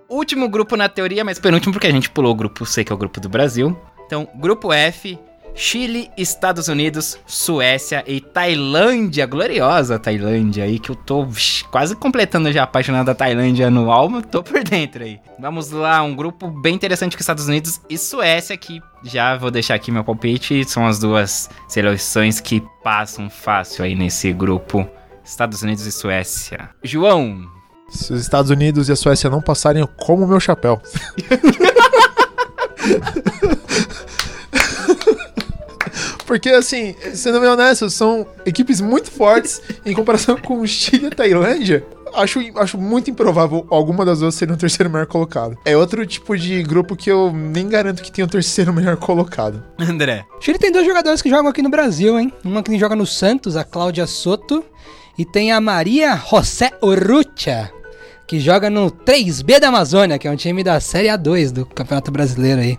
[0.09, 2.95] Último grupo na teoria, mas penúltimo porque a gente pulou o grupo C, que é
[2.95, 3.77] o grupo do Brasil.
[4.05, 5.17] Então, grupo F,
[5.55, 12.51] Chile, Estados Unidos, Suécia e Tailândia, gloriosa Tailândia aí, que eu tô vix, quase completando
[12.51, 15.19] já apaixonado da Tailândia no alma, tô por dentro aí.
[15.37, 19.75] Vamos lá, um grupo bem interessante com Estados Unidos e Suécia, que já vou deixar
[19.75, 24.87] aqui meu palpite, são as duas seleções que passam fácil aí nesse grupo.
[25.23, 26.69] Estados Unidos e Suécia.
[26.83, 27.41] João,
[27.89, 30.81] Se os Estados Unidos e a Suécia não passarem, eu como meu chapéu.
[36.29, 41.07] Porque, assim, sendo bem honesto, são equipes muito fortes em comparação com o Chile e
[41.07, 41.83] a Tailândia.
[42.13, 45.57] Acho, acho muito improvável alguma das duas serem o terceiro melhor colocado.
[45.65, 49.63] É outro tipo de grupo que eu nem garanto que tenha o terceiro melhor colocado.
[49.79, 50.23] André.
[50.39, 52.31] Chile tem dois jogadores que jogam aqui no Brasil, hein?
[52.45, 54.63] Uma que joga no Santos, a Cláudia Soto,
[55.17, 57.71] e tem a Maria José Urrutia,
[58.29, 62.11] que joga no 3B da Amazônia, que é um time da Série A2 do Campeonato
[62.11, 62.77] Brasileiro aí.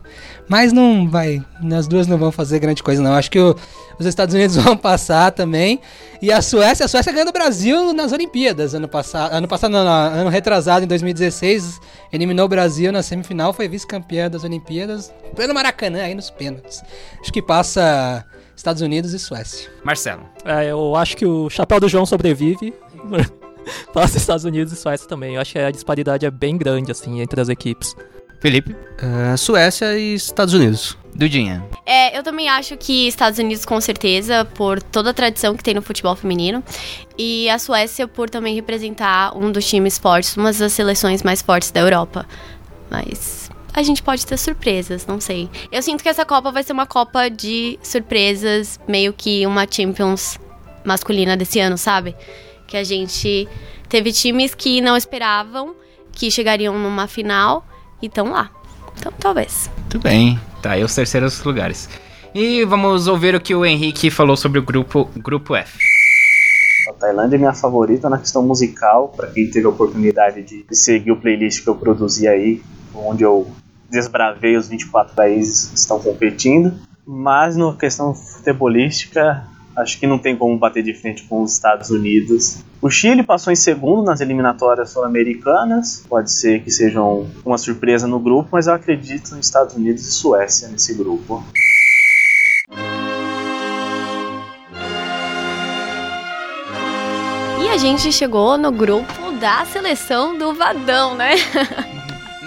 [0.49, 1.45] Mas não vai,
[1.77, 3.15] as duas não vão fazer grande coisa não.
[3.15, 3.57] Acho que o-
[3.99, 5.81] os Estados Unidos vão passar também.
[6.23, 9.85] E a Suécia, a Suécia ganhou do Brasil nas Olimpíadas ano passado, ano passado não,
[9.85, 9.91] não,
[10.21, 11.81] ano retrasado em 2016,
[12.13, 16.81] eliminou o Brasil na semifinal, foi vice-campeã das Olimpíadas, pelo Maracanã aí nos pênaltis.
[17.21, 18.25] Acho que passa
[18.55, 19.69] Estados Unidos e Suécia.
[19.83, 20.23] Marcelo.
[20.45, 22.73] É, eu acho que o chapéu do João sobrevive.
[23.93, 25.35] Passa Estados Unidos e Suécia também.
[25.35, 27.95] Eu acho que a disparidade é bem grande, assim, entre as equipes.
[28.41, 28.75] Felipe.
[28.99, 30.97] É, Suécia e Estados Unidos.
[31.15, 31.63] Dudinha.
[31.85, 35.75] É, eu também acho que Estados Unidos, com certeza, por toda a tradição que tem
[35.75, 36.65] no futebol feminino.
[37.19, 41.71] E a Suécia, por também representar um dos times fortes, uma das seleções mais fortes
[41.71, 42.27] da Europa.
[42.91, 45.49] Mas a gente pode ter surpresas, não sei.
[45.71, 50.39] Eu sinto que essa Copa vai ser uma Copa de surpresas, meio que uma Champions
[50.85, 52.17] masculina desse ano, sabe?
[52.71, 53.47] Que a gente
[53.89, 55.75] teve times que não esperavam
[56.13, 57.67] que chegariam numa final
[58.01, 58.51] e estão lá.
[58.97, 59.71] Então, talvez.
[59.89, 60.41] Tudo bem.
[60.63, 61.89] Tá aí os terceiros lugares.
[62.35, 65.79] E vamos ouvir o que o Henrique falou sobre o grupo, grupo F.
[66.89, 71.11] A Tailândia é minha favorita na questão musical, para quem teve a oportunidade de seguir
[71.11, 72.63] o playlist que eu produzi aí,
[72.95, 73.51] onde eu
[73.91, 76.73] desbravei os 24 países que estão competindo.
[77.05, 79.45] Mas na questão futebolística,
[79.81, 82.63] acho que não tem como bater de frente com os Estados Unidos.
[82.81, 88.19] O Chile passou em segundo nas eliminatórias sul-americanas, pode ser que sejam uma surpresa no
[88.19, 91.45] grupo, mas eu acredito nos Estados Unidos e Suécia nesse grupo.
[97.63, 101.35] E a gente chegou no grupo da seleção do Vadão, né?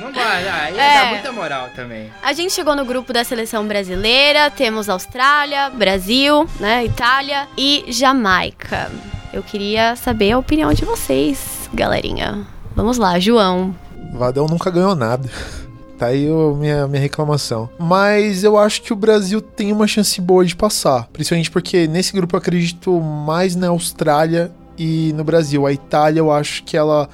[0.04, 1.00] Não vai, aí É.
[1.04, 2.12] dá muita moral também.
[2.22, 8.92] A gente chegou no grupo da seleção brasileira, temos Austrália, Brasil, né, Itália e Jamaica.
[9.32, 12.46] Eu queria saber a opinião de vocês, galerinha.
[12.76, 13.76] Vamos lá, João.
[14.14, 15.30] Vadão nunca ganhou nada.
[15.96, 17.70] Tá aí a minha, minha reclamação.
[17.80, 21.08] Mas eu acho que o Brasil tem uma chance boa de passar.
[21.14, 25.68] Principalmente porque nesse grupo eu acredito mais na Austrália e no Brasil.
[25.68, 27.08] A Itália eu acho que ela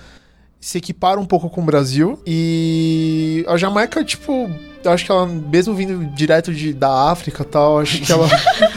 [0.60, 2.20] se equipara um pouco com o Brasil.
[2.26, 4.49] E a Jamaica, tipo,
[4.84, 8.28] eu acho que ela, mesmo vindo direto de, da África e tal, acho que ela.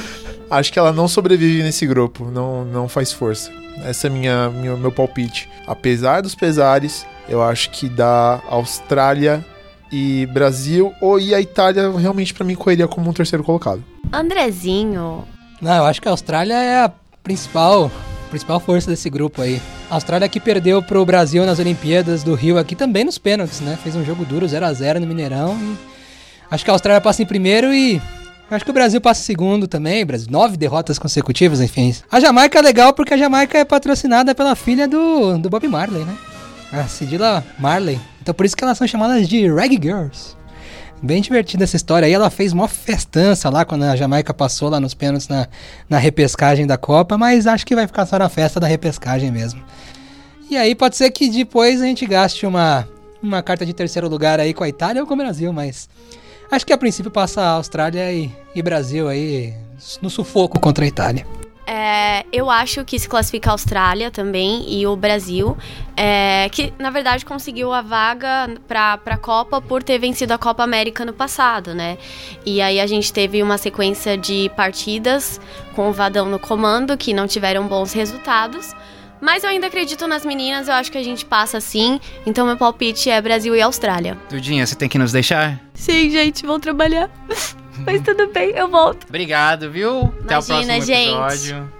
[0.50, 2.24] acho que ela não sobrevive nesse grupo.
[2.30, 3.50] Não, não faz força.
[3.84, 5.48] Essa é minha, minha meu palpite.
[5.66, 9.44] Apesar dos pesares, eu acho que da Austrália
[9.90, 13.84] e Brasil, ou e a Itália realmente pra mim correria como um terceiro colocado.
[14.10, 15.24] Andrezinho.
[15.60, 17.90] Não, eu acho que a Austrália é a principal,
[18.30, 19.60] principal força desse grupo aí.
[19.92, 23.78] A Austrália que perdeu pro Brasil nas Olimpíadas do Rio aqui também nos pênaltis, né?
[23.82, 25.76] Fez um jogo duro, 0 a 0 no Mineirão e
[26.50, 28.00] acho que a Austrália passa em primeiro e
[28.50, 30.06] acho que o Brasil passa em segundo também.
[30.06, 31.94] Brasil, nove derrotas consecutivas, enfim.
[32.10, 36.06] A Jamaica é legal porque a Jamaica é patrocinada pela filha do, do Bob Marley,
[36.06, 36.16] né?
[36.72, 38.00] A Cidila Marley.
[38.22, 40.34] Então por isso que elas são chamadas de Reggae Girls.
[41.02, 42.12] Bem divertida essa história aí.
[42.12, 45.48] Ela fez uma festança lá quando a Jamaica passou lá nos pênaltis na,
[45.88, 49.60] na repescagem da Copa, mas acho que vai ficar só na festa da repescagem mesmo.
[50.48, 52.86] E aí pode ser que depois a gente gaste uma,
[53.20, 55.88] uma carta de terceiro lugar aí com a Itália ou com o Brasil, mas
[56.48, 59.54] acho que a princípio passa a Austrália e, e Brasil aí
[60.00, 61.26] no sufoco contra a Itália.
[61.74, 65.56] É, eu acho que se classifica a Austrália também e o Brasil,
[65.96, 70.62] é, que na verdade conseguiu a vaga para a Copa por ter vencido a Copa
[70.62, 71.96] América no passado, né?
[72.44, 75.40] E aí a gente teve uma sequência de partidas
[75.74, 78.74] com o Vadão no comando que não tiveram bons resultados.
[79.18, 81.98] Mas eu ainda acredito nas meninas, eu acho que a gente passa sim.
[82.26, 84.18] Então meu palpite é Brasil e Austrália.
[84.28, 85.58] Dudinha, você tem que nos deixar?
[85.72, 87.08] Sim, gente, vou trabalhar.
[87.86, 89.06] Mas tudo bem, eu volto.
[89.08, 90.12] Obrigado, viu?
[90.24, 91.08] Até o Imagina, próximo gente.
[91.08, 91.72] episódio.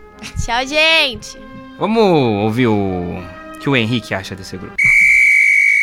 [0.45, 1.38] Tchau, gente.
[1.78, 3.22] Vamos ouvir o
[3.61, 4.76] que o Henrique acha desse grupo.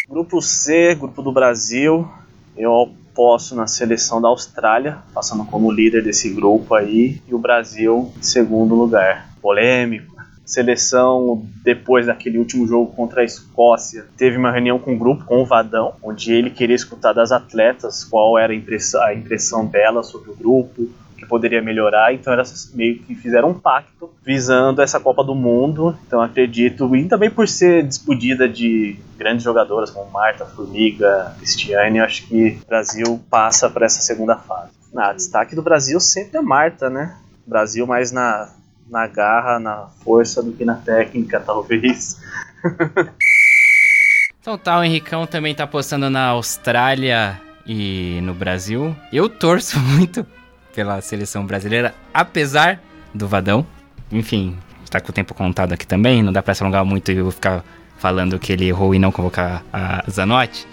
[0.07, 2.07] Grupo C, grupo do Brasil.
[2.57, 8.11] Eu aposto na seleção da Austrália, passando como líder desse grupo aí, e o Brasil
[8.17, 9.29] em segundo lugar.
[9.41, 10.18] Polêmico.
[10.49, 15.43] Seleção, depois daquele último jogo contra a Escócia, teve uma reunião com o grupo, com
[15.43, 20.07] o Vadão, onde ele queria escutar das atletas qual era a impressão, a impressão delas
[20.07, 22.15] sobre o grupo, que poderia melhorar.
[22.15, 25.95] Então, elas meio que fizeram um pacto visando essa Copa do Mundo.
[26.07, 32.27] Então, acredito, e também por ser despedida de grandes jogadoras como Marta, Formiga, Cristiane, acho
[32.27, 34.71] que o Brasil passa para essa segunda fase.
[34.91, 37.15] Na destaque do Brasil sempre é Marta, né?
[37.45, 38.49] Brasil mais na,
[38.89, 42.19] na garra, na força do que na técnica, talvez.
[44.41, 48.95] Então tá, o Henricão também tá postando na Austrália e no Brasil.
[49.11, 50.25] Eu torço muito
[50.73, 52.81] pela seleção brasileira, apesar
[53.13, 53.67] do Vadão.
[54.11, 54.57] Enfim,
[54.89, 57.29] tá com o tempo contado aqui também, não dá pra se alongar muito e eu
[57.29, 57.63] ficar
[57.97, 60.65] falando que ele errou e não convocar a Zanotti.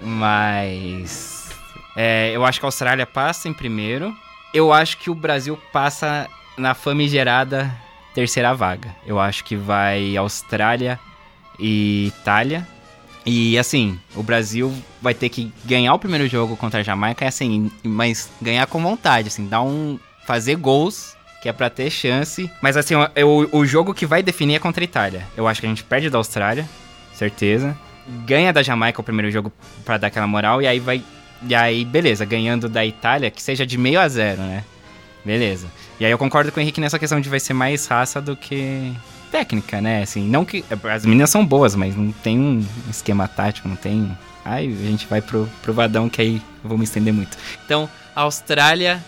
[0.00, 1.50] Mas
[1.96, 4.16] é, eu acho que a Austrália passa em primeiro.
[4.54, 6.28] Eu acho que o Brasil passa
[6.58, 7.72] na famigerada
[8.14, 8.94] terceira vaga.
[9.06, 10.98] Eu acho que vai Austrália
[11.58, 12.66] e Itália.
[13.24, 17.70] E assim, o Brasil vai ter que ganhar o primeiro jogo contra a Jamaica, assim,
[17.82, 19.98] mas ganhar com vontade, assim, dar um.
[20.26, 22.50] fazer gols, que é pra ter chance.
[22.62, 22.94] Mas assim,
[23.52, 25.26] o, jogo que vai definir é contra a Itália.
[25.36, 26.68] Eu acho que a gente perde da Austrália,
[27.14, 27.76] certeza.
[28.24, 29.52] Ganha da Jamaica o primeiro jogo
[29.84, 31.02] pra dar aquela moral, e aí vai.
[31.46, 34.64] E aí, beleza, ganhando da Itália, que seja de meio a zero, né?
[35.24, 35.68] Beleza.
[36.00, 38.36] E aí eu concordo com o Henrique nessa questão de vai ser mais raça do
[38.36, 38.92] que
[39.32, 40.02] técnica, né?
[40.02, 40.64] Assim, não que.
[40.92, 44.16] As meninas são boas, mas não tem um esquema tático, não tem.
[44.44, 47.36] Aí a gente vai pro, pro Vadão, que aí eu vou me estender muito.
[47.64, 49.02] Então, Austrália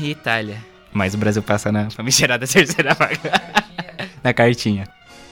[0.00, 0.58] e Itália.
[0.92, 3.18] Mas o Brasil passa na famigerada terceira vaga.
[4.22, 4.86] na cartinha.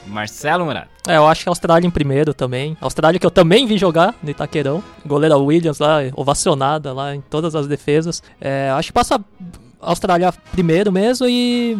[0.06, 0.88] Marcelo Murado.
[1.06, 2.76] É, eu acho que a Austrália em primeiro também.
[2.80, 4.82] A Austrália que eu também vi jogar no Itaquerão.
[5.06, 8.22] Goleira Williams lá, ovacionada lá em todas as defesas.
[8.40, 9.22] É, acho que passa
[9.82, 11.76] Austrália primeiro mesmo e.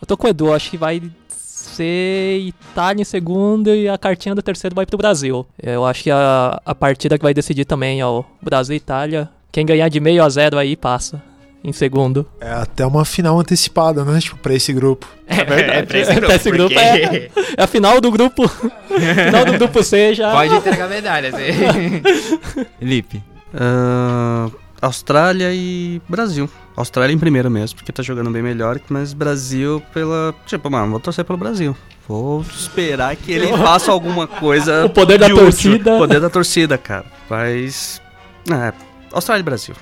[0.00, 4.34] Eu tô com o Edu, acho que vai ser Itália em segundo e a cartinha
[4.34, 5.46] do terceiro vai pro Brasil.
[5.62, 9.30] Eu acho que a, a partida que vai decidir também é o Brasil e Itália.
[9.50, 11.22] Quem ganhar de meio a zero aí passa
[11.62, 12.26] em segundo.
[12.40, 14.20] É até uma final antecipada, né?
[14.20, 15.08] Tipo, pra esse grupo.
[15.26, 15.86] É verdade.
[15.86, 18.46] pra esse grupo, Pra esse grupo porque- é, é a final do grupo.
[18.88, 20.32] final do grupo C já.
[20.32, 21.34] Pode entregar medalhas.
[22.78, 23.22] Felipe.
[23.54, 24.50] Ah,
[24.84, 26.48] Austrália e Brasil.
[26.76, 30.34] Austrália em primeiro mesmo, porque tá jogando bem melhor, mas Brasil pela.
[30.46, 31.74] Tipo, mano, vou torcer pelo Brasil.
[32.06, 34.84] Vou esperar que ele faça alguma coisa.
[34.86, 35.38] O poder da útil.
[35.38, 35.94] torcida.
[35.94, 37.06] O poder da torcida, cara.
[37.30, 38.02] Mas.
[38.50, 38.72] É,
[39.10, 39.74] Austrália e Brasil.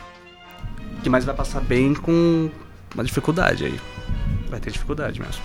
[1.02, 2.48] Que mais vai passar bem com
[2.94, 3.80] uma dificuldade aí.
[4.48, 5.42] Vai ter dificuldade mesmo.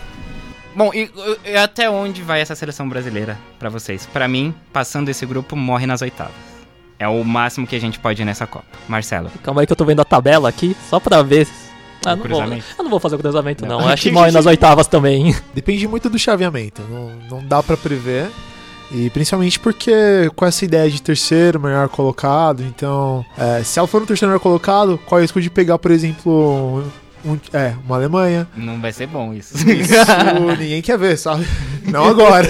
[0.76, 1.10] Bom, e,
[1.43, 4.05] e até onde vai essa seleção brasileira pra vocês?
[4.14, 6.57] Pra mim, passando esse grupo, morre nas oitavas.
[7.00, 8.66] É o máximo que a gente pode ir nessa Copa.
[8.88, 9.30] Marcelo.
[9.43, 11.48] Calma aí que eu tô vendo a tabela aqui, só pra ver.
[12.06, 13.82] Ah, não vou, eu não vou fazer o cruzamento, Não.
[13.82, 13.88] não.
[13.89, 15.36] Acho que morre nas oitavas também.
[15.54, 18.30] Depende muito do chaveamento, não, não dá pra prever.
[18.91, 24.00] E principalmente porque com essa ideia de terceiro, melhor colocado, então, é, se ela for
[24.00, 26.84] no terceiro melhor colocado, qual é o risco de pegar, por exemplo,
[27.26, 28.47] um- é, uma Alemanha?
[28.55, 29.55] Não vai ser bom isso.
[29.70, 29.93] Isso
[30.59, 31.45] ninguém quer ver, sabe?
[31.86, 32.47] Não agora.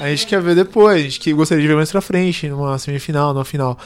[0.00, 2.78] a gente quer ver depois, a gente que gostaria de ver mais pra frente, numa
[2.78, 3.76] semifinal, numa final.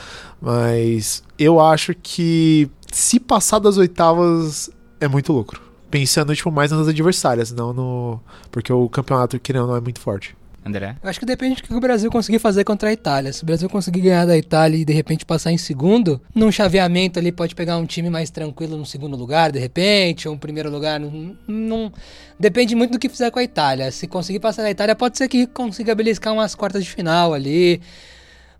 [0.41, 5.61] Mas eu acho que se passar das oitavas é muito lucro.
[5.91, 8.21] Pensando, tipo, mais nas adversárias, não no.
[8.51, 10.37] Porque o campeonato, querendo ou não, é muito forte.
[10.67, 10.97] André?
[11.03, 13.33] Acho que depende do que o Brasil conseguir fazer contra a Itália.
[13.33, 17.21] Se o Brasil conseguir ganhar da Itália e de repente passar em segundo, num chaveamento
[17.21, 20.69] ali pode pegar um time mais tranquilo no segundo lugar, de repente, ou um primeiro
[20.69, 20.99] lugar.
[20.99, 21.93] Não, não-
[22.39, 23.91] Depende muito do que fizer com a Itália.
[23.93, 27.81] Se conseguir passar da Itália, pode ser que consiga beliscar umas quartas de final ali.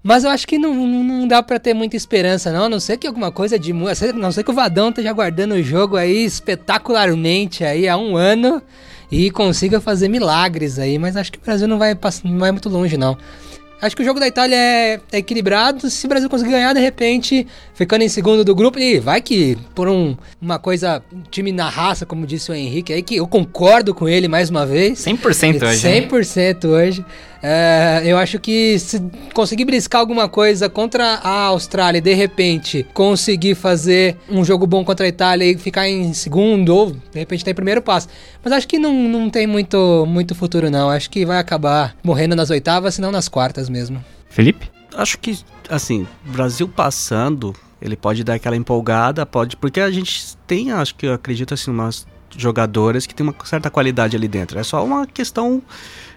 [0.03, 2.67] Mas eu acho que não, não dá pra ter muita esperança, não.
[2.67, 3.73] A não ser que alguma coisa de.
[3.73, 8.17] a não ser que o Vadão esteja guardando o jogo aí espetacularmente aí há um
[8.17, 8.63] ano
[9.11, 10.99] e consiga fazer milagres aí.
[10.99, 13.17] Mas acho que o Brasil não vai, não vai muito longe, não.
[13.81, 15.89] Acho que o jogo da Itália é, é equilibrado.
[15.91, 19.57] Se o Brasil conseguir ganhar, de repente, ficando em segundo do grupo, e vai que
[19.75, 23.27] por um, uma coisa, um time na raça, como disse o Henrique aí, que eu
[23.27, 24.99] concordo com ele mais uma vez.
[25.01, 25.89] 100% hoje.
[25.89, 26.09] hein?
[26.09, 27.05] 100% hoje.
[27.43, 29.01] É, eu acho que se
[29.33, 34.85] conseguir briscar alguma coisa contra a Austrália e de repente conseguir fazer um jogo bom
[34.85, 38.09] contra a Itália e ficar em segundo ou de repente tá em primeiro passo.
[38.43, 40.89] Mas acho que não, não tem muito, muito futuro não.
[40.89, 44.05] Acho que vai acabar morrendo nas oitavas, se não nas quartas mesmo.
[44.29, 44.71] Felipe?
[44.95, 45.39] Acho que,
[45.69, 49.57] assim, Brasil passando, ele pode dar aquela empolgada, pode.
[49.57, 52.07] Porque a gente tem, acho que eu acredito, assim, umas
[52.37, 54.59] jogadoras que tem uma certa qualidade ali dentro.
[54.59, 55.63] É só uma questão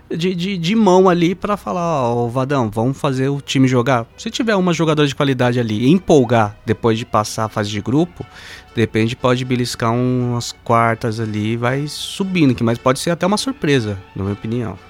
[0.09, 4.05] de, de, de mão ali pra falar, ó, Vadão, vamos fazer o time jogar.
[4.17, 7.81] Se tiver uma jogadora de qualidade ali e empolgar depois de passar a fase de
[7.81, 8.25] grupo,
[8.73, 13.25] de repente pode beliscar umas quartas ali e vai subindo, que mas pode ser até
[13.25, 14.88] uma surpresa, na minha opinião.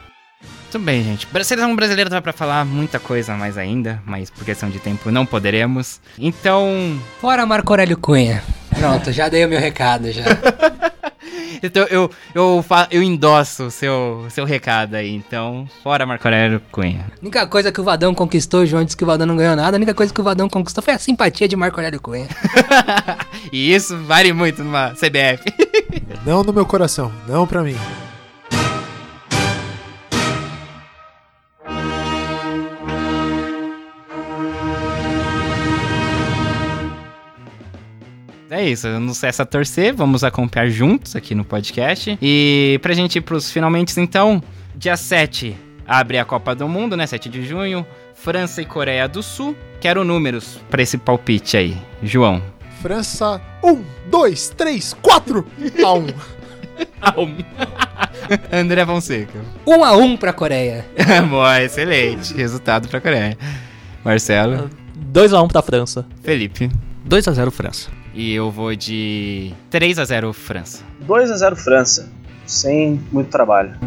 [0.72, 1.28] Tudo bem, gente.
[1.44, 5.26] Seleção brasileira dá pra falar muita coisa mais ainda, mas por questão de tempo não
[5.26, 6.00] poderemos.
[6.18, 8.44] Então, Fora Marco Aurélio Cunha.
[8.78, 10.24] Pronto, já dei o meu recado já.
[11.64, 15.14] então eu, eu, fa- eu endosso o seu, seu recado aí.
[15.16, 17.08] Então, fora Marco Aurélio Cunha.
[17.18, 19.76] A única coisa que o Vadão conquistou, João disse que o Vadão não ganhou nada,
[19.76, 22.28] a única coisa que o Vadão conquistou foi a simpatia de Marco Aurélio Cunha.
[23.52, 25.44] E isso vale muito numa CBF.
[26.26, 27.76] Não no meu coração, não pra mim.
[38.60, 42.20] É isso, não cessa a torcer, vamos acompanhar juntos aqui no podcast.
[42.22, 44.44] E pra gente ir pros finalmente, então,
[44.76, 45.56] dia 7
[45.88, 47.08] abre a Copa do Mundo, né?
[47.08, 47.88] 7 de junho.
[48.14, 49.56] França e Coreia do Sul.
[49.80, 51.78] Quero números pra esse palpite aí.
[52.04, 52.44] João.
[52.82, 55.48] França, um, dois, três, quatro
[55.82, 56.08] a um.
[58.52, 59.40] André Fonseca.
[59.66, 60.86] Um a um pra Coreia.
[61.30, 62.34] Boa, excelente.
[62.34, 63.38] Resultado pra Coreia.
[64.04, 64.70] Marcelo.
[65.14, 66.06] 2x1 pra França.
[66.22, 66.70] Felipe.
[67.06, 67.99] 2 a 0 França.
[68.14, 70.84] E eu vou de 3 a 0 França.
[71.02, 72.12] 2 a 0 França.
[72.46, 73.78] Sem muito trabalho.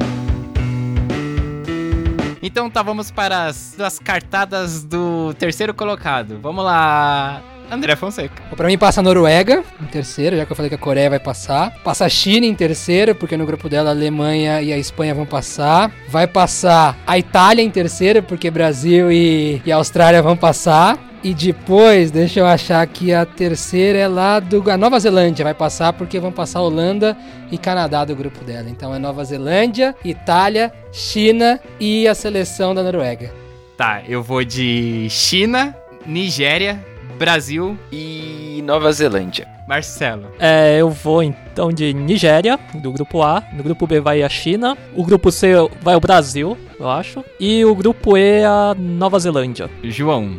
[2.42, 6.38] Então tá, vamos para as, as cartadas do terceiro colocado.
[6.40, 7.42] Vamos lá,
[7.72, 8.42] André Fonseca.
[8.50, 11.08] Bom, Pra mim passa a Noruega em terceiro, já que eu falei que a Coreia
[11.08, 11.72] vai passar.
[11.82, 15.24] Passa a China em terceiro, porque no grupo dela a Alemanha e a Espanha vão
[15.24, 15.90] passar.
[16.08, 20.98] Vai passar a Itália em terceiro, porque Brasil e, e Austrália vão passar.
[21.24, 25.44] E depois, deixa eu achar que a terceira é lá do a Nova Zelândia.
[25.44, 27.16] Vai passar porque vão passar Holanda
[27.50, 28.68] e Canadá do grupo dela.
[28.68, 33.32] Então é Nova Zelândia, Itália, China e a seleção da Noruega.
[33.76, 36.84] Tá, eu vou de China, Nigéria,
[37.22, 39.46] Brasil E Nova Zelândia.
[39.68, 40.26] Marcelo.
[40.40, 43.44] É, eu vou então de Nigéria, do grupo A.
[43.52, 44.76] No grupo B vai a China.
[44.92, 47.24] O grupo C vai o Brasil, eu acho.
[47.38, 49.70] E o grupo E a Nova Zelândia.
[49.84, 50.36] João.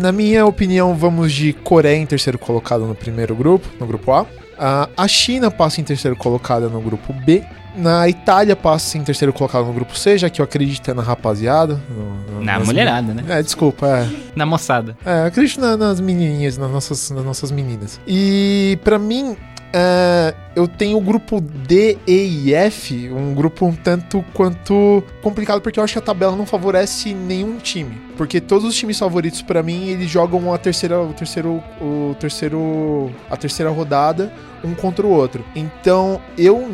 [0.00, 4.24] Na minha opinião, vamos de Coreia em terceiro colocado no primeiro grupo, no grupo A.
[4.56, 7.42] Ah, a China passa em terceiro colocada no grupo B.
[7.74, 11.80] Na Itália passa em terceiro colocado no grupo C, já que eu acredito na rapaziada.
[11.88, 13.22] no- no- Na nas- mulherada, né?
[13.28, 14.08] É, desculpa, é.
[14.36, 14.96] Na moçada.
[15.06, 17.98] É, eu acredito na- nas menininhas, nas nossas, nas nossas meninas.
[18.06, 19.36] E pra mim,
[19.72, 25.60] é, eu tenho o grupo D, E e F, um grupo um tanto quanto complicado,
[25.60, 28.00] porque eu acho que a tabela não favorece nenhum time.
[28.16, 33.10] Porque todos os times favoritos pra mim, eles jogam a terceira, o terceiro, o terceiro,
[33.30, 34.32] a terceira rodada
[34.64, 35.44] um contra o outro.
[35.56, 36.68] Então, eu,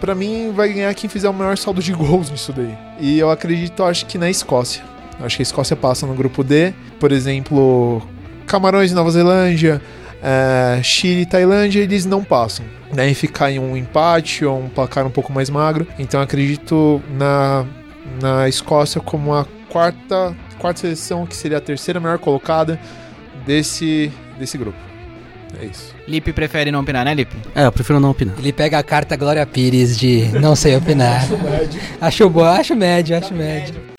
[0.00, 2.76] pra mim, vai ganhar quem fizer o maior saldo de gols nisso daí.
[3.00, 4.82] E eu acredito, acho que na Escócia.
[5.20, 6.74] Acho que a Escócia passa no grupo D.
[6.98, 8.02] Por exemplo,
[8.46, 9.80] Camarões e Nova Zelândia,
[10.22, 12.64] é, Chile e Tailândia, eles não passam.
[12.92, 15.86] Devem ficar em um empate ou um placar um pouco mais magro.
[15.98, 17.66] Então acredito na,
[18.20, 22.78] na Escócia como a quarta, quarta seleção, que seria a terceira melhor colocada
[23.44, 24.78] desse, desse grupo.
[25.60, 25.94] É isso.
[26.08, 27.36] Lipe prefere não opinar, né, Lipe?
[27.54, 28.34] É, eu prefiro não opinar.
[28.38, 31.22] Ele pega a carta Glória Pires de não sei opinar.
[32.00, 33.91] acho bom, acho médio, acho médio.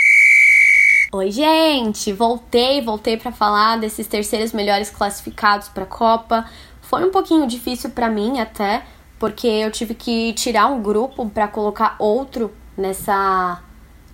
[1.15, 2.11] Oi, gente!
[2.11, 6.43] Voltei, voltei pra falar desses terceiros melhores classificados pra Copa.
[6.81, 8.83] Foi um pouquinho difícil pra mim até,
[9.19, 13.61] porque eu tive que tirar um grupo pra colocar outro nessa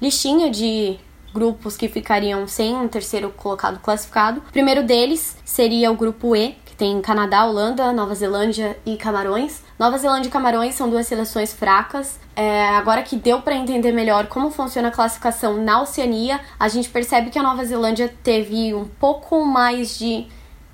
[0.01, 0.99] listinha de
[1.33, 4.41] grupos que ficariam sem um terceiro colocado classificado.
[4.41, 9.63] O primeiro deles seria o grupo E, que tem Canadá, Holanda, Nova Zelândia e Camarões.
[9.79, 12.19] Nova Zelândia e Camarões são duas seleções fracas.
[12.35, 16.89] É, agora que deu para entender melhor como funciona a classificação na Oceania, a gente
[16.89, 20.27] percebe que a Nova Zelândia teve um pouco mais de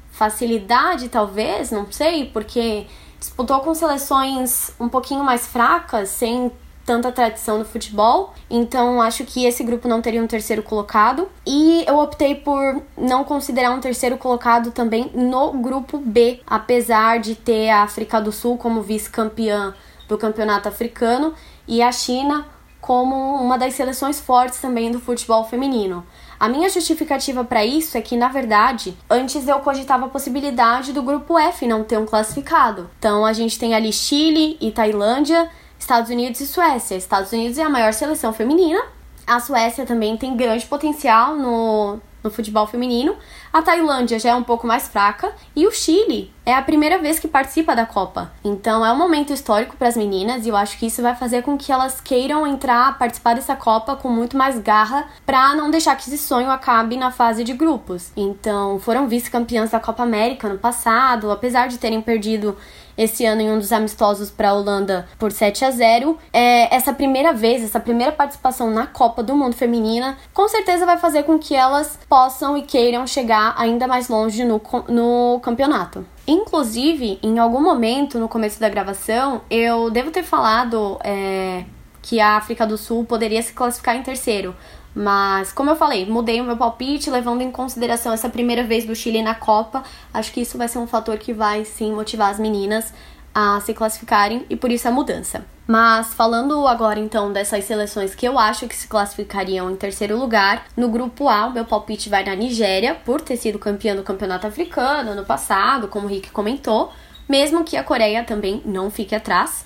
[0.10, 2.88] facilidade, talvez, não sei, porque
[3.20, 6.52] disputou com seleções um pouquinho mais fracas, sem
[6.86, 8.34] tanta tradição no futebol.
[8.50, 11.28] Então acho que esse grupo não teria um terceiro colocado.
[11.46, 17.36] E eu optei por não considerar um terceiro colocado também no grupo B, apesar de
[17.36, 19.74] ter a África do Sul como vice-campeã
[20.08, 21.34] do campeonato africano
[21.68, 22.46] e a China
[22.80, 26.06] como uma das seleções fortes também do futebol feminino.
[26.40, 31.02] A minha justificativa para isso é que, na verdade, antes eu cogitava a possibilidade do
[31.02, 32.88] grupo F não ter um classificado.
[33.00, 35.50] Então a gente tem ali Chile e Tailândia,
[35.80, 36.96] Estados Unidos e Suécia.
[36.96, 38.82] Estados Unidos é a maior seleção feminina.
[39.28, 43.16] A Suécia também tem grande potencial no, no futebol feminino.
[43.54, 45.32] A Tailândia já é um pouco mais fraca.
[45.56, 48.32] E o Chile é a primeira vez que participa da Copa.
[48.44, 51.42] Então é um momento histórico para as meninas e eu acho que isso vai fazer
[51.42, 55.96] com que elas queiram entrar, participar dessa Copa com muito mais garra para não deixar
[55.96, 58.12] que esse sonho acabe na fase de grupos.
[58.16, 62.58] Então foram vice-campeãs da Copa América no passado, apesar de terem perdido
[62.98, 66.18] esse ano em um dos amistosos para a Holanda por 7 a 0.
[66.32, 70.98] É, essa primeira vez, essa primeira participação na Copa do Mundo Feminina, com certeza vai
[70.98, 76.06] fazer com que elas possam e queiram chegar ainda mais longe no, no campeonato.
[76.28, 81.66] Inclusive, em algum momento no começo da gravação, eu devo ter falado é,
[82.06, 84.56] que a África do Sul poderia se classificar em terceiro.
[84.96, 88.96] Mas, como eu falei, mudei o meu palpite, levando em consideração essa primeira vez do
[88.96, 89.84] Chile na Copa.
[90.14, 92.94] Acho que isso vai ser um fator que vai sim motivar as meninas
[93.34, 95.46] a se classificarem e por isso a mudança.
[95.68, 100.66] Mas falando agora então dessas seleções que eu acho que se classificariam em terceiro lugar,
[100.78, 105.12] no grupo A, meu palpite vai na Nigéria, por ter sido campeã do campeonato africano
[105.12, 106.94] ano passado, como o Rick comentou,
[107.28, 109.66] mesmo que a Coreia também não fique atrás.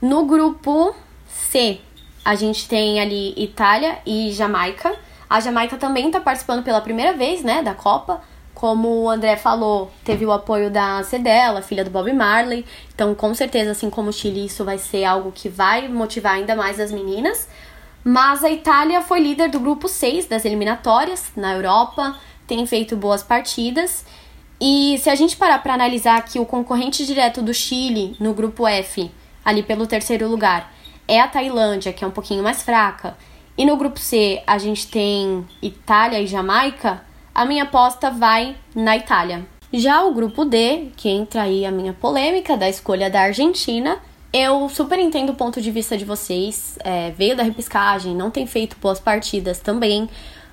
[0.00, 0.94] No grupo
[1.26, 1.80] C,
[2.24, 4.94] a gente tem ali Itália e Jamaica.
[5.28, 8.20] A Jamaica também está participando pela primeira vez, né, da Copa.
[8.54, 12.64] Como o André falou, teve o apoio da Cedella, filha do Bob Marley.
[12.94, 16.56] Então, com certeza, assim como o Chile, isso vai ser algo que vai motivar ainda
[16.56, 17.48] mais as meninas.
[18.02, 22.16] Mas a Itália foi líder do grupo 6 das eliminatórias na Europa,
[22.46, 24.04] tem feito boas partidas.
[24.60, 28.66] E se a gente parar para analisar aqui o concorrente direto do Chile no grupo
[28.66, 29.10] F,
[29.44, 30.72] ali pelo terceiro lugar,
[31.08, 33.16] é a Tailândia, que é um pouquinho mais fraca.
[33.56, 37.02] E no grupo C a gente tem Itália e Jamaica.
[37.34, 39.44] A minha aposta vai na Itália.
[39.72, 43.98] Já o grupo D, que entra aí a minha polêmica da escolha da Argentina,
[44.32, 46.78] eu super entendo o ponto de vista de vocês.
[46.84, 50.08] É, veio da repiscagem, não tem feito boas partidas também.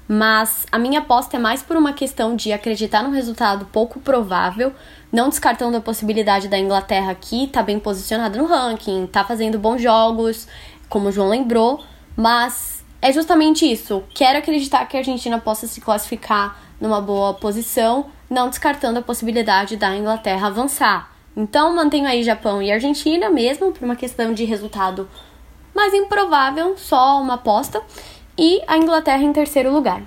[0.07, 4.71] Mas a minha aposta é mais por uma questão de acreditar num resultado pouco provável,
[5.11, 9.81] não descartando a possibilidade da Inglaterra aqui tá bem posicionada no ranking, tá fazendo bons
[9.81, 10.47] jogos,
[10.87, 11.83] como o João lembrou,
[12.15, 14.03] mas é justamente isso.
[14.13, 19.75] Quero acreditar que a Argentina possa se classificar numa boa posição, não descartando a possibilidade
[19.75, 21.11] da Inglaterra avançar.
[21.35, 25.09] Então mantenho aí Japão e Argentina mesmo por uma questão de resultado
[25.75, 27.81] mais improvável, só uma aposta,
[28.37, 30.03] e a Inglaterra em terceiro lugar.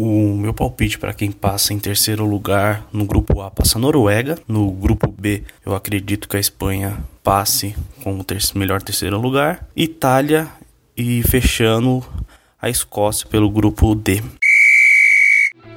[0.00, 4.38] O meu palpite para quem passa em terceiro lugar no grupo A passa a Noruega.
[4.46, 7.74] No grupo B, eu acredito que a Espanha passe
[8.04, 9.66] com o ter melhor terceiro lugar.
[9.74, 10.46] Itália
[10.96, 12.04] e fechando
[12.62, 14.22] a Escócia pelo grupo D.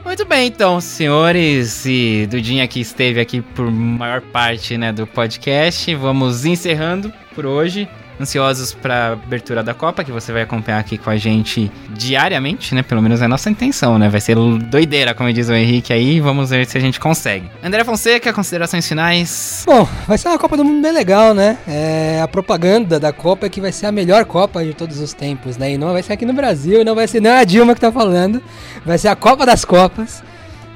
[0.06, 5.94] Muito bem, então, senhores e Dudinha que esteve aqui por maior parte né, do podcast,
[5.96, 7.88] vamos encerrando por hoje
[8.22, 12.84] ansiosos para abertura da Copa, que você vai acompanhar aqui com a gente diariamente, né?
[12.84, 14.10] Pelo menos é a nossa intenção, né?
[14.10, 17.50] Vai ser doideira, como diz o Henrique aí, vamos ver se a gente consegue.
[17.64, 19.64] André Fonseca, considerações finais?
[19.66, 21.58] Bom, vai ser uma Copa do Mundo bem legal, né?
[21.68, 25.14] É, a propaganda da Copa é que vai ser a melhor Copa de todos os
[25.14, 25.72] tempos, né?
[25.74, 27.92] E não vai ser aqui no Brasil, não vai ser é a Dilma que tá
[27.92, 28.42] falando,
[28.86, 30.24] vai ser a Copa das Copas.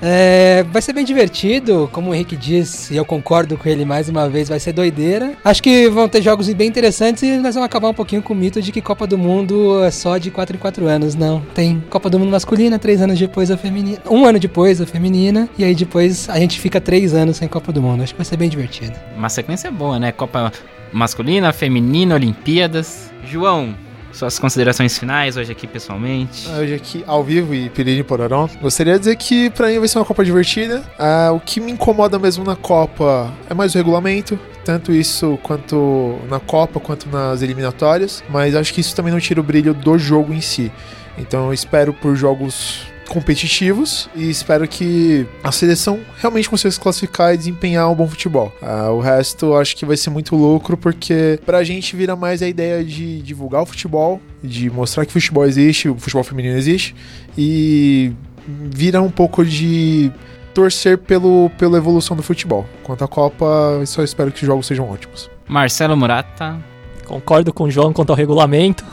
[0.08, 4.08] É, vai ser bem divertido, como o Henrique disse, e eu concordo com ele mais
[4.08, 5.34] uma vez, vai ser doideira.
[5.44, 8.36] Acho que vão ter jogos bem interessantes e nós vamos acabar um pouquinho com o
[8.36, 11.16] mito de que Copa do Mundo é só de 4 em 4 anos.
[11.16, 14.86] Não, tem Copa do Mundo masculina, 3 anos depois a feminina, um ano depois a
[14.86, 18.04] feminina, e aí depois a gente fica 3 anos sem Copa do Mundo.
[18.04, 18.94] Acho que vai ser bem divertido.
[19.18, 20.12] Uma sequência boa, né?
[20.12, 20.52] Copa
[20.94, 23.12] masculina, feminina, Olimpíadas.
[23.26, 23.74] João,
[24.16, 26.48] suas considerações finais hoje aqui pessoalmente.
[26.50, 28.50] Hoje aqui ao vivo e Piriri Porarão.
[28.62, 30.84] Gostaria de dizer que pra mim vai ser uma Copa divertida.
[30.98, 34.40] Ah, o que me incomoda mesmo na Copa é mais o regulamento.
[34.64, 38.24] Tanto isso quanto na Copa quanto nas eliminatórias.
[38.30, 40.72] Mas acho que isso também não tira o brilho do jogo em si.
[41.18, 47.34] Então eu espero por jogos competitivos e espero que a seleção realmente consiga se classificar
[47.34, 48.52] e desempenhar um bom futebol.
[48.62, 52.42] Ah, o resto eu acho que vai ser muito lucro porque pra gente vira mais
[52.42, 56.58] a ideia de divulgar o futebol, de mostrar que o futebol existe, o futebol feminino
[56.58, 56.96] existe
[57.38, 58.14] e
[58.48, 60.12] vira um pouco de
[60.54, 62.66] torcer pelo, pela evolução do futebol.
[62.84, 63.46] Quanto à Copa,
[63.80, 65.30] eu só espero que os jogos sejam ótimos.
[65.48, 66.58] Marcelo Murata.
[67.06, 68.84] Concordo com o João quanto ao regulamento.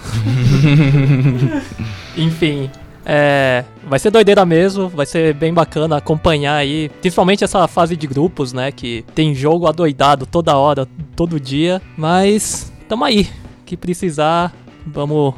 [2.16, 2.70] Enfim,
[3.04, 8.06] é, vai ser doideira mesmo, vai ser bem bacana acompanhar aí, principalmente essa fase de
[8.06, 10.86] grupos, né, que tem jogo adoidado toda hora,
[11.16, 13.28] todo dia, mas tamo aí,
[13.66, 14.52] que precisar,
[14.86, 15.34] vamos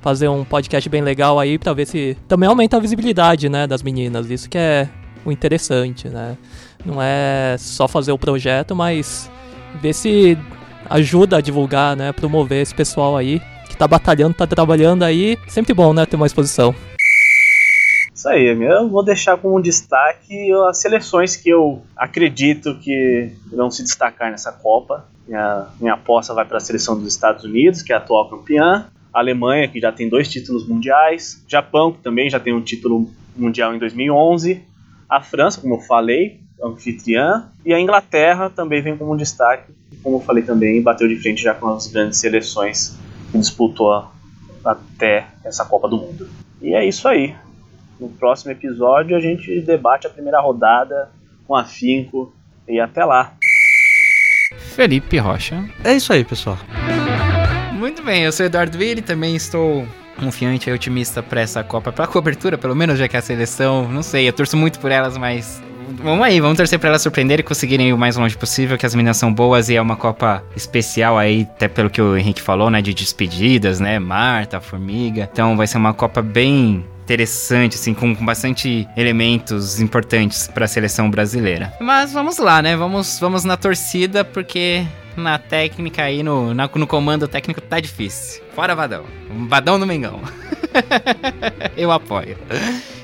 [0.00, 3.82] fazer um podcast bem legal aí pra ver se também aumenta a visibilidade, né, das
[3.82, 4.88] meninas, isso que é
[5.24, 6.36] o interessante, né,
[6.84, 9.30] não é só fazer o projeto, mas
[9.82, 10.38] ver se
[10.88, 15.74] ajuda a divulgar, né, promover esse pessoal aí, que tá batalhando, tá trabalhando aí, sempre
[15.74, 16.74] bom, né, ter uma exposição.
[18.20, 23.82] Isso aí, eu vou deixar como destaque as seleções que eu acredito que vão se
[23.82, 25.06] destacar nessa Copa.
[25.26, 28.88] Minha, minha aposta vai para a seleção dos Estados Unidos, que é a atual campeã.
[29.10, 31.42] A Alemanha, que já tem dois títulos mundiais.
[31.48, 34.66] Japão, que também já tem um título mundial em 2011.
[35.08, 37.50] A França, como eu falei, anfitriã.
[37.64, 39.72] E a Inglaterra também vem como destaque.
[40.02, 42.98] Como eu falei também, bateu de frente já com as grandes seleções
[43.32, 44.10] que disputou
[44.62, 46.28] até essa Copa do Mundo.
[46.60, 47.34] E é isso aí.
[48.00, 51.10] No próximo episódio a gente debate a primeira rodada
[51.46, 52.34] com afinco
[52.66, 53.34] e até lá.
[54.56, 55.62] Felipe Rocha.
[55.84, 56.56] É isso aí, pessoal.
[57.74, 59.86] Muito bem, eu sou Eduardo Ville, também estou
[60.18, 64.02] confiante e otimista para essa Copa, para cobertura, pelo menos já que a seleção, não
[64.02, 65.62] sei, eu torço muito por elas, mas
[66.02, 68.84] vamos aí, vamos torcer para elas surpreenderem e conseguirem ir o mais longe possível, que
[68.84, 72.42] as meninas são boas e é uma Copa especial aí, até pelo que o Henrique
[72.42, 75.28] falou, né, de despedidas, né, Marta, Formiga.
[75.32, 81.10] Então vai ser uma Copa bem interessante, assim, com, bastante elementos importantes para a seleção
[81.10, 81.72] brasileira.
[81.80, 82.76] Mas vamos lá, né?
[82.76, 84.86] Vamos, vamos na torcida, porque
[85.16, 88.44] na técnica aí, no, na, no comando técnico, tá difícil.
[88.54, 89.04] Fora Vadão.
[89.48, 90.20] Vadão no Mengão.
[91.76, 92.38] Eu apoio.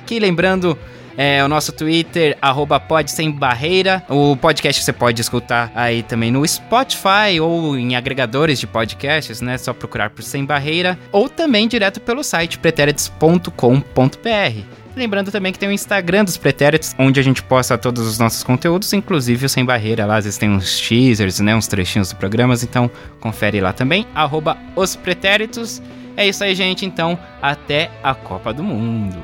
[0.06, 0.78] Que lembrando,
[1.16, 4.04] é, o nosso Twitter, arroba pode sem barreira.
[4.08, 9.56] O podcast você pode escutar aí também no Spotify ou em agregadores de podcasts, né?
[9.56, 10.98] Só procurar por Sem Barreira.
[11.10, 13.50] Ou também direto pelo site pretéritos.com.br.
[14.94, 18.42] Lembrando também que tem o Instagram dos Pretéritos, onde a gente posta todos os nossos
[18.42, 20.06] conteúdos, inclusive o Sem Barreira.
[20.06, 21.54] Lá às vezes tem uns teasers, né?
[21.54, 22.90] Uns trechinhos dos programas, então
[23.20, 24.06] confere lá também.
[24.14, 25.82] Arroba os Pretéritos.
[26.16, 26.86] É isso aí, gente.
[26.86, 29.16] Então, até a Copa do Mundo.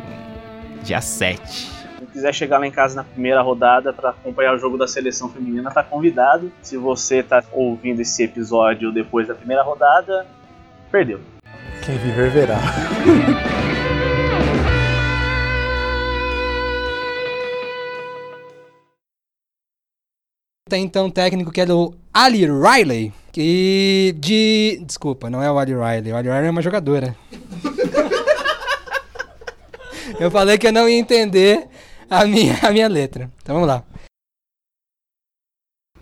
[0.84, 1.71] Dia 7
[2.12, 5.70] quiser chegar lá em casa na primeira rodada para acompanhar o jogo da seleção feminina,
[5.70, 6.52] tá convidado.
[6.60, 10.26] Se você tá ouvindo esse episódio depois da primeira rodada,
[10.90, 11.20] perdeu.
[11.84, 12.58] Quem viver verá.
[20.68, 24.82] Tem então um técnico que é do Ali Riley, que de...
[24.86, 26.12] Desculpa, não é o Ali Riley.
[26.12, 27.14] O Ali Riley é uma jogadora.
[30.18, 31.68] eu falei que eu não ia entender
[32.20, 33.30] a minha, a minha letra.
[33.42, 33.82] Então vamos lá.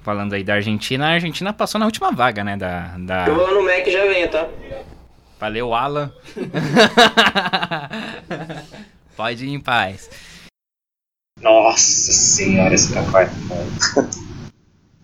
[0.02, 2.56] Falando aí da Argentina, a Argentina passou na última vaga, né?
[2.56, 3.28] Da, da...
[3.28, 4.48] Eu vou lá no Mac e já venho, tá?
[5.38, 6.12] Valeu, Alan.
[9.16, 10.10] Pode ir em paz.
[11.40, 13.30] Nossa senhora, esse é foda.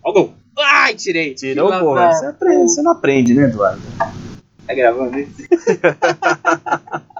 [0.03, 0.33] Ó o gol.
[0.59, 1.35] Ai, tirei.
[1.35, 2.07] Tirou, porra.
[2.07, 3.81] da Você, aprende, você não aprende, né, Eduardo?
[4.65, 5.37] Tá gravando isso?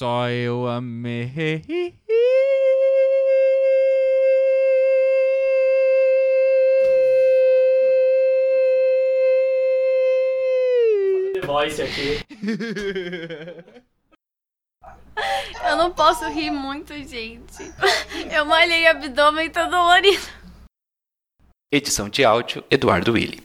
[0.00, 1.94] Só eu amei.
[11.44, 12.24] Voice aqui.
[15.68, 17.62] Eu não posso rir muito, gente.
[18.34, 20.26] Eu malhei abdômen todo dolorido.
[21.70, 23.44] Edição de áudio, Eduardo Willi.